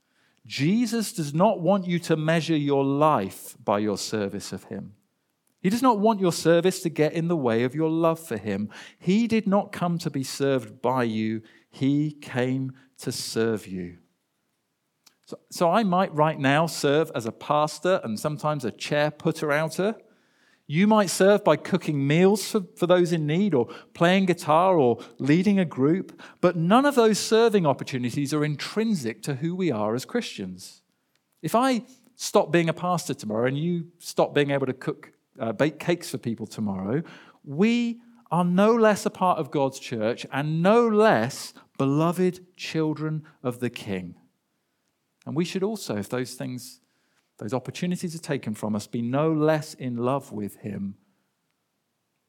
Jesus 0.45 1.13
does 1.13 1.33
not 1.33 1.59
want 1.59 1.87
you 1.87 1.99
to 1.99 2.15
measure 2.15 2.55
your 2.55 2.83
life 2.83 3.57
by 3.63 3.79
your 3.79 3.97
service 3.97 4.53
of 4.53 4.65
Him. 4.65 4.93
He 5.61 5.69
does 5.69 5.81
not 5.81 5.99
want 5.99 6.19
your 6.19 6.33
service 6.33 6.81
to 6.81 6.89
get 6.89 7.13
in 7.13 7.29
the 7.29 7.37
way 7.37 7.63
of 7.63 7.75
your 7.75 7.89
love 7.89 8.19
for 8.19 8.37
Him. 8.37 8.69
He 8.99 9.27
did 9.27 9.47
not 9.47 9.71
come 9.71 9.97
to 9.99 10.09
be 10.09 10.23
served 10.23 10.81
by 10.81 11.03
you, 11.03 11.41
He 11.69 12.11
came 12.11 12.73
to 12.99 13.11
serve 13.11 13.67
you. 13.67 13.97
So, 15.25 15.39
so 15.49 15.71
I 15.71 15.83
might 15.83 16.13
right 16.13 16.39
now 16.39 16.67
serve 16.67 17.11
as 17.15 17.25
a 17.25 17.31
pastor 17.31 17.99
and 18.03 18.19
sometimes 18.19 18.65
a 18.65 18.71
chair 18.71 19.11
putter 19.11 19.51
outer. 19.51 19.95
You 20.65 20.87
might 20.87 21.09
serve 21.09 21.43
by 21.43 21.57
cooking 21.57 22.07
meals 22.07 22.49
for, 22.49 22.61
for 22.75 22.87
those 22.87 23.11
in 23.11 23.27
need, 23.27 23.53
or 23.53 23.67
playing 23.93 24.25
guitar, 24.25 24.77
or 24.77 24.99
leading 25.19 25.59
a 25.59 25.65
group, 25.65 26.21
but 26.39 26.55
none 26.55 26.85
of 26.85 26.95
those 26.95 27.19
serving 27.19 27.65
opportunities 27.65 28.33
are 28.33 28.45
intrinsic 28.45 29.21
to 29.23 29.35
who 29.35 29.55
we 29.55 29.71
are 29.71 29.93
as 29.93 30.05
Christians. 30.05 30.81
If 31.41 31.53
I 31.53 31.83
stop 32.15 32.51
being 32.51 32.69
a 32.69 32.73
pastor 32.73 33.13
tomorrow 33.13 33.47
and 33.47 33.57
you 33.57 33.87
stop 33.99 34.33
being 34.33 34.51
able 34.51 34.65
to 34.67 34.73
cook, 34.73 35.11
uh, 35.39 35.51
bake 35.51 35.79
cakes 35.79 36.09
for 36.09 36.17
people 36.17 36.47
tomorrow, 36.47 37.03
we 37.43 37.99
are 38.31 38.45
no 38.45 38.73
less 38.73 39.05
a 39.05 39.09
part 39.09 39.39
of 39.39 39.51
God's 39.51 39.79
church 39.79 40.25
and 40.31 40.63
no 40.63 40.87
less 40.87 41.53
beloved 41.77 42.39
children 42.55 43.23
of 43.43 43.59
the 43.59 43.69
King. 43.69 44.15
And 45.25 45.35
we 45.35 45.45
should 45.45 45.63
also, 45.63 45.97
if 45.97 46.09
those 46.09 46.35
things 46.35 46.79
those 47.39 47.53
opportunities 47.53 48.15
are 48.15 48.19
taken 48.19 48.53
from 48.53 48.75
us, 48.75 48.87
be 48.87 49.01
no 49.01 49.31
less 49.31 49.73
in 49.73 49.97
love 49.97 50.31
with 50.31 50.57
Him 50.57 50.95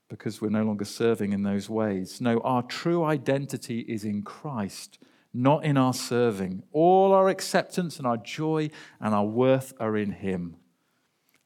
because 0.08 0.40
we're 0.40 0.48
no 0.48 0.64
longer 0.64 0.84
serving 0.84 1.32
in 1.32 1.42
those 1.42 1.68
ways. 1.68 2.20
No, 2.20 2.40
our 2.40 2.62
true 2.62 3.04
identity 3.04 3.80
is 3.80 4.04
in 4.04 4.22
Christ, 4.22 4.98
not 5.32 5.64
in 5.64 5.76
our 5.76 5.94
serving. 5.94 6.62
All 6.72 7.12
our 7.12 7.28
acceptance 7.28 7.98
and 7.98 8.06
our 8.06 8.16
joy 8.16 8.70
and 9.00 9.14
our 9.14 9.24
worth 9.24 9.72
are 9.80 9.96
in 9.96 10.12
Him. 10.12 10.56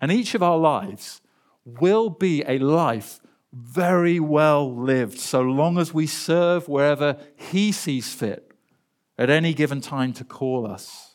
And 0.00 0.12
each 0.12 0.34
of 0.34 0.42
our 0.42 0.59
lives 0.59 1.20
will 1.64 2.11
be 2.11 2.44
a 2.46 2.59
life 2.59 3.20
very 3.52 4.20
well 4.20 4.74
lived 4.74 5.18
so 5.18 5.40
long 5.40 5.78
as 5.78 5.94
we 5.94 6.06
serve 6.06 6.68
wherever 6.68 7.16
He 7.36 7.72
sees 7.72 8.12
fit 8.12 8.52
at 9.16 9.30
any 9.30 9.54
given 9.54 9.80
time 9.80 10.12
to 10.14 10.24
call 10.24 10.66
us 10.66 11.07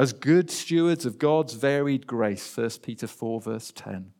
as 0.00 0.14
good 0.14 0.50
stewards 0.50 1.04
of 1.04 1.18
God's 1.18 1.52
varied 1.52 2.06
grace, 2.06 2.56
1 2.56 2.70
Peter 2.82 3.06
4, 3.06 3.42
verse 3.42 3.70
10. 3.74 4.12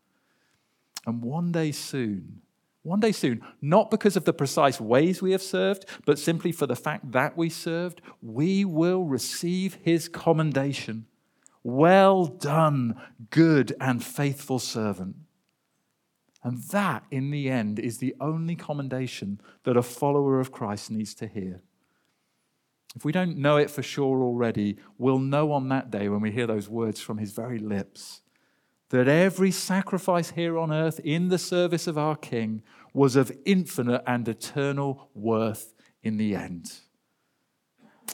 And 1.07 1.22
one 1.22 1.53
day 1.53 1.72
soon, 1.72 2.43
one 2.83 3.01
day 3.01 3.12
soon, 3.12 3.41
not 3.62 3.91
because 3.91 4.14
of 4.14 4.26
the 4.26 4.35
precise 4.35 4.78
ways 4.78 5.22
we 5.22 5.33
have 5.33 5.41
served, 5.41 5.87
but 6.05 6.18
simply 6.18 6.53
for 6.53 6.66
the 6.66 6.76
fact 6.76 7.12
that 7.12 7.35
we 7.35 7.49
served, 7.49 8.03
we 8.20 8.62
will 8.62 9.05
receive 9.05 9.78
his 9.83 10.07
commendation. 10.07 11.07
Well 11.62 12.26
done, 12.26 13.01
good 13.31 13.74
and 13.81 14.05
faithful 14.05 14.59
servant. 14.59 15.16
And 16.45 16.59
that, 16.64 17.05
in 17.11 17.31
the 17.31 17.49
end, 17.49 17.78
is 17.78 17.97
the 17.97 18.14
only 18.20 18.55
commendation 18.55 19.41
that 19.64 19.78
a 19.78 19.83
follower 19.83 20.41
of 20.41 20.53
Christ 20.53 20.91
needs 20.91 21.14
to 21.14 21.26
hear. 21.26 21.62
If 22.97 23.05
we 23.05 23.12
don't 23.12 23.36
know 23.36 23.57
it 23.57 23.70
for 23.70 23.82
sure 23.82 24.22
already, 24.22 24.76
we'll 24.99 25.18
know 25.18 25.53
on 25.53 25.68
that 25.68 25.91
day 25.91 26.09
when 26.09 26.20
we 26.20 26.32
hear 26.32 26.47
those 26.47 26.68
words 26.68 27.01
from 27.01 27.18
his 27.18 27.32
very 27.32 27.59
lips 27.59 28.22
that 28.91 29.09
every 29.09 29.53
sacrifice 29.53 30.30
here 30.30 30.59
on 30.59 30.72
earth 30.72 31.01
in 31.01 31.28
the 31.28 31.38
service 31.38 31.86
of 31.86 31.97
our 31.97 32.16
King 32.16 32.62
was 32.93 33.16
of 33.16 33.32
infinite 33.45 34.03
and 34.07 34.28
eternal 34.28 35.09
worth 35.14 35.72
in 36.03 36.16
the 36.16 36.34
end. 36.34 36.72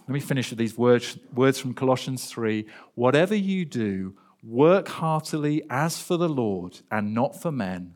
Let 0.00 0.08
me 0.10 0.20
finish 0.20 0.50
with 0.50 0.58
these 0.58 0.76
words, 0.76 1.18
words 1.34 1.58
from 1.58 1.74
Colossians 1.74 2.26
3 2.26 2.66
Whatever 2.94 3.34
you 3.34 3.64
do, 3.64 4.16
work 4.42 4.88
heartily 4.88 5.62
as 5.70 6.00
for 6.00 6.18
the 6.18 6.28
Lord 6.28 6.80
and 6.90 7.14
not 7.14 7.40
for 7.40 7.50
men, 7.50 7.94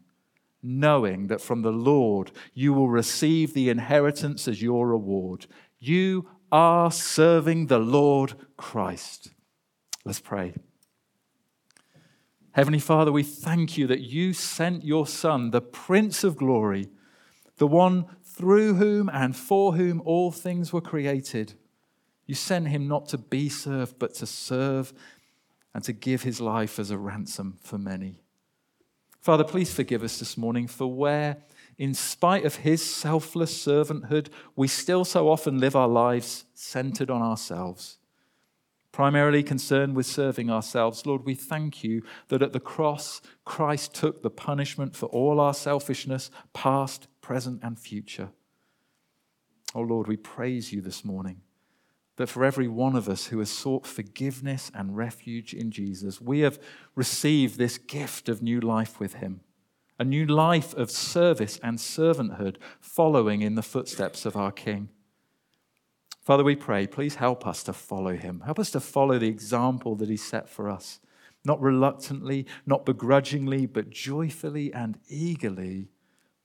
knowing 0.62 1.26
that 1.26 1.42
from 1.42 1.60
the 1.60 1.72
Lord 1.72 2.32
you 2.54 2.72
will 2.72 2.88
receive 2.88 3.52
the 3.52 3.68
inheritance 3.68 4.48
as 4.48 4.62
your 4.62 4.88
reward. 4.88 5.46
You 5.78 6.28
are 6.52 6.90
serving 6.90 7.66
the 7.66 7.78
Lord 7.78 8.34
Christ. 8.56 9.30
Let's 10.04 10.20
pray. 10.20 10.54
Heavenly 12.52 12.80
Father, 12.80 13.12
we 13.12 13.22
thank 13.22 13.78
you 13.78 13.86
that 13.86 14.00
you 14.00 14.32
sent 14.32 14.84
your 14.84 15.06
Son, 15.06 15.50
the 15.50 15.60
Prince 15.60 16.24
of 16.24 16.36
Glory, 16.36 16.88
the 17.58 17.66
one 17.66 18.06
through 18.24 18.74
whom 18.74 19.08
and 19.08 19.36
for 19.36 19.74
whom 19.74 20.02
all 20.04 20.32
things 20.32 20.72
were 20.72 20.80
created. 20.80 21.54
You 22.26 22.34
sent 22.34 22.68
him 22.68 22.88
not 22.88 23.08
to 23.08 23.18
be 23.18 23.48
served, 23.48 23.98
but 23.98 24.14
to 24.14 24.26
serve 24.26 24.92
and 25.74 25.84
to 25.84 25.92
give 25.92 26.22
his 26.22 26.40
life 26.40 26.78
as 26.78 26.90
a 26.90 26.98
ransom 26.98 27.58
for 27.62 27.78
many. 27.78 28.20
Father, 29.20 29.44
please 29.44 29.72
forgive 29.72 30.02
us 30.02 30.18
this 30.18 30.36
morning 30.36 30.66
for 30.66 30.86
where 30.86 31.36
in 31.80 31.94
spite 31.94 32.44
of 32.44 32.56
his 32.56 32.84
selfless 32.84 33.66
servanthood, 33.66 34.28
we 34.54 34.68
still 34.68 35.02
so 35.02 35.30
often 35.30 35.58
live 35.58 35.74
our 35.74 35.88
lives 35.88 36.44
centered 36.52 37.08
on 37.08 37.22
ourselves, 37.22 37.96
primarily 38.92 39.42
concerned 39.42 39.96
with 39.96 40.04
serving 40.04 40.50
ourselves. 40.50 41.06
Lord, 41.06 41.24
we 41.24 41.34
thank 41.34 41.82
you 41.82 42.02
that 42.28 42.42
at 42.42 42.52
the 42.52 42.60
cross, 42.60 43.22
Christ 43.46 43.94
took 43.94 44.20
the 44.20 44.28
punishment 44.28 44.94
for 44.94 45.06
all 45.06 45.40
our 45.40 45.54
selfishness, 45.54 46.30
past, 46.52 47.08
present, 47.22 47.60
and 47.62 47.78
future. 47.78 48.28
Oh 49.74 49.80
Lord, 49.80 50.06
we 50.06 50.18
praise 50.18 50.74
you 50.74 50.82
this 50.82 51.02
morning 51.02 51.40
that 52.16 52.28
for 52.28 52.44
every 52.44 52.68
one 52.68 52.94
of 52.94 53.08
us 53.08 53.28
who 53.28 53.38
has 53.38 53.48
sought 53.50 53.86
forgiveness 53.86 54.70
and 54.74 54.98
refuge 54.98 55.54
in 55.54 55.70
Jesus, 55.70 56.20
we 56.20 56.40
have 56.40 56.58
received 56.94 57.56
this 57.56 57.78
gift 57.78 58.28
of 58.28 58.42
new 58.42 58.60
life 58.60 59.00
with 59.00 59.14
him 59.14 59.40
a 60.00 60.04
new 60.04 60.24
life 60.24 60.74
of 60.74 60.90
service 60.90 61.60
and 61.62 61.76
servanthood 61.76 62.56
following 62.80 63.42
in 63.42 63.54
the 63.54 63.62
footsteps 63.62 64.24
of 64.24 64.34
our 64.34 64.50
King. 64.50 64.88
Father, 66.22 66.42
we 66.42 66.56
pray, 66.56 66.86
please 66.86 67.16
help 67.16 67.46
us 67.46 67.62
to 67.62 67.74
follow 67.74 68.16
him. 68.16 68.40
Help 68.46 68.58
us 68.58 68.70
to 68.70 68.80
follow 68.80 69.18
the 69.18 69.28
example 69.28 69.94
that 69.96 70.08
he 70.08 70.16
set 70.16 70.48
for 70.48 70.70
us, 70.70 71.00
not 71.44 71.60
reluctantly, 71.60 72.46
not 72.64 72.86
begrudgingly, 72.86 73.66
but 73.66 73.90
joyfully 73.90 74.72
and 74.72 74.98
eagerly, 75.06 75.90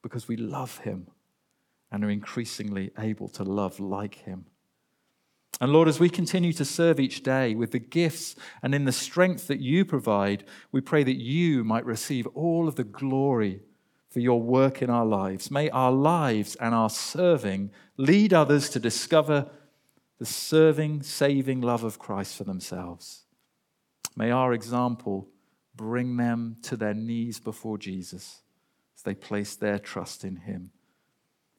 because 0.03 0.27
we 0.27 0.35
love 0.35 0.79
him 0.79 1.07
and 1.93 2.03
are 2.03 2.09
increasingly 2.09 2.91
able 2.99 3.29
to 3.29 3.43
love 3.43 3.79
like 3.79 4.15
him. 4.15 4.47
And 5.61 5.71
Lord, 5.71 5.87
as 5.87 5.99
we 5.99 6.09
continue 6.09 6.51
to 6.53 6.65
serve 6.65 6.99
each 6.99 7.23
day 7.23 7.55
with 7.55 7.71
the 7.71 7.79
gifts 7.79 8.35
and 8.61 8.75
in 8.75 8.85
the 8.85 8.91
strength 8.91 9.47
that 9.47 9.61
you 9.61 9.85
provide, 9.85 10.43
we 10.71 10.81
pray 10.81 11.03
that 11.03 11.21
you 11.21 11.63
might 11.63 11.85
receive 11.85 12.27
all 12.27 12.67
of 12.67 12.75
the 12.75 12.83
glory 12.83 13.61
for 14.09 14.19
your 14.19 14.41
work 14.41 14.81
in 14.81 14.89
our 14.89 15.05
lives. 15.05 15.49
May 15.49 15.69
our 15.69 15.91
lives 15.91 16.55
and 16.55 16.75
our 16.75 16.89
serving 16.89 17.71
lead 17.97 18.33
others 18.33 18.69
to 18.69 18.79
discover 18.79 19.49
the 20.19 20.25
serving, 20.25 21.03
saving 21.03 21.61
love 21.61 21.83
of 21.83 21.99
Christ 21.99 22.37
for 22.37 22.43
themselves. 22.43 23.23
May 24.15 24.31
our 24.31 24.53
example 24.53 25.29
bring 25.75 26.17
them 26.17 26.57
to 26.63 26.77
their 26.77 26.93
knees 26.93 27.39
before 27.39 27.77
Jesus 27.77 28.41
as 28.95 29.03
they 29.03 29.15
place 29.15 29.55
their 29.55 29.79
trust 29.79 30.23
in 30.23 30.37
him. 30.37 30.71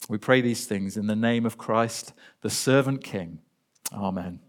We 0.09 0.19
pray 0.19 0.41
these 0.41 0.67
things 0.67 0.97
in 0.97 1.07
the 1.07 1.17
name 1.17 1.45
of 1.45 1.59
Christ, 1.59 2.13
the 2.41 2.51
servant 2.51 3.03
King. 3.05 3.41
Amen. 3.93 4.46